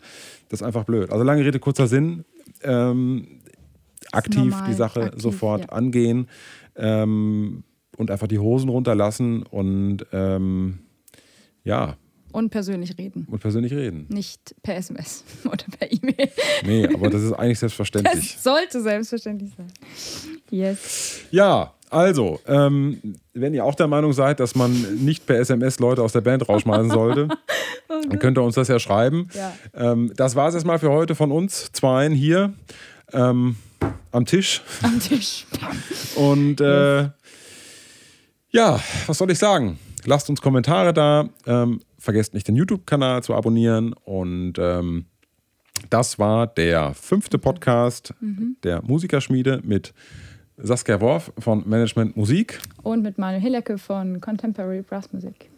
das 0.51 0.61
ist 0.61 0.67
einfach 0.67 0.85
blöd. 0.85 1.11
Also 1.11 1.25
lange 1.25 1.45
Rede, 1.45 1.59
kurzer 1.59 1.87
Sinn. 1.89 2.25
Ähm, 2.63 3.27
aktiv 4.13 4.37
normal, 4.37 4.69
die 4.69 4.75
Sache 4.75 5.03
aktiv, 5.05 5.23
sofort 5.23 5.63
ja. 5.63 5.69
angehen 5.71 6.29
ähm, 6.77 7.65
und 7.97 8.11
einfach 8.11 8.27
die 8.27 8.39
Hosen 8.39 8.69
runterlassen 8.69 9.43
und 9.45 10.05
ähm, 10.13 10.79
ja, 11.63 11.97
Und 12.33 12.51
persönlich 12.51 12.99
reden. 12.99 13.27
und 13.31 13.39
persönlich 13.41 13.73
reden. 13.73 14.07
Nicht 14.09 14.55
per 14.63 14.77
SMS 14.77 15.25
oder 15.45 15.65
per 15.79 15.91
E-Mail. 15.93 16.29
Nee, 16.65 16.89
aber 16.93 17.11
das 17.11 17.23
ist 17.23 17.33
eigentlich 17.33 17.59
selbstverständlich. 17.61 18.35
Das 18.35 18.43
sollte 18.43 18.81
selbstverständlich 18.83 19.53
sein. 19.57 19.73
Yes. 20.51 21.21
Ja, 21.31 21.73
also, 21.91 22.41
ähm, 22.49 23.01
wenn 23.35 23.55
ihr 23.55 23.65
auch 23.65 23.77
der 23.77 23.87
Meinung 23.87 24.13
seid, 24.13 24.41
dass 24.41 24.57
man 24.57 24.73
nicht 25.05 25.27
per 25.27 25.39
SMS 25.39 25.79
Leute 25.79 26.03
aus 26.03 26.13
der 26.13 26.23
Band 26.23 26.49
rausschmeißen 26.49 26.91
sollte, 26.91 27.29
dann 27.89 28.19
könnt 28.19 28.37
ihr 28.37 28.43
uns 28.43 28.57
das 28.57 28.67
ja 28.67 28.81
schreiben. 28.81 29.29
Ja. 29.33 29.53
Ähm, 29.93 30.13
das 30.17 30.35
war 30.35 30.49
es 30.49 30.55
erstmal 30.55 30.81
für 30.81 30.91
heute 30.91 31.15
von 31.15 31.31
uns 31.31 31.71
Zweien 31.71 32.13
hier 32.13 32.53
ähm, 33.13 33.55
am 34.13 34.25
Tisch. 34.25 34.63
Am 34.83 35.01
Tisch. 35.01 35.47
Und 36.17 36.61
äh, 36.61 37.09
ja, 38.51 38.81
was 39.07 39.19
soll 39.19 39.31
ich 39.31 39.39
sagen? 39.39 39.79
Lasst 40.05 40.31
uns 40.31 40.41
Kommentare 40.41 40.93
da. 40.93 41.29
Ähm, 41.47 41.81
vergesst 41.99 42.35
nicht, 42.35 42.47
den 42.47 42.57
YouTube-Kanal 42.57 43.23
zu 43.23 43.35
abonnieren. 43.35 43.93
Und 44.05 44.55
ähm, 44.59 45.07
das 45.91 46.19
war 46.19 46.47
der 46.47 46.95
fünfte 46.95 47.39
Podcast 47.39 48.15
der 48.63 48.83
Musikerschmiede 48.83 49.61
mit 49.65 49.93
Saskia 50.57 51.01
Worf 51.01 51.33
von 51.39 51.69
Management 51.69 52.17
Musik. 52.17 52.61
Und 52.83 53.03
mit 53.03 53.19
Manuel 53.19 53.41
Hillecke 53.41 53.79
von 53.79 54.21
Contemporary 54.21 54.83
Brass 54.83 55.13
Music. 55.13 55.51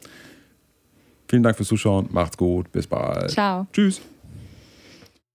Vielen 1.29 1.43
Dank 1.43 1.57
fürs 1.57 1.69
Zuschauen. 1.69 2.09
Macht's 2.13 2.37
gut. 2.37 2.71
Bis 2.73 2.87
bald. 2.87 3.31
Ciao. 3.31 3.67
Tschüss. 3.73 4.01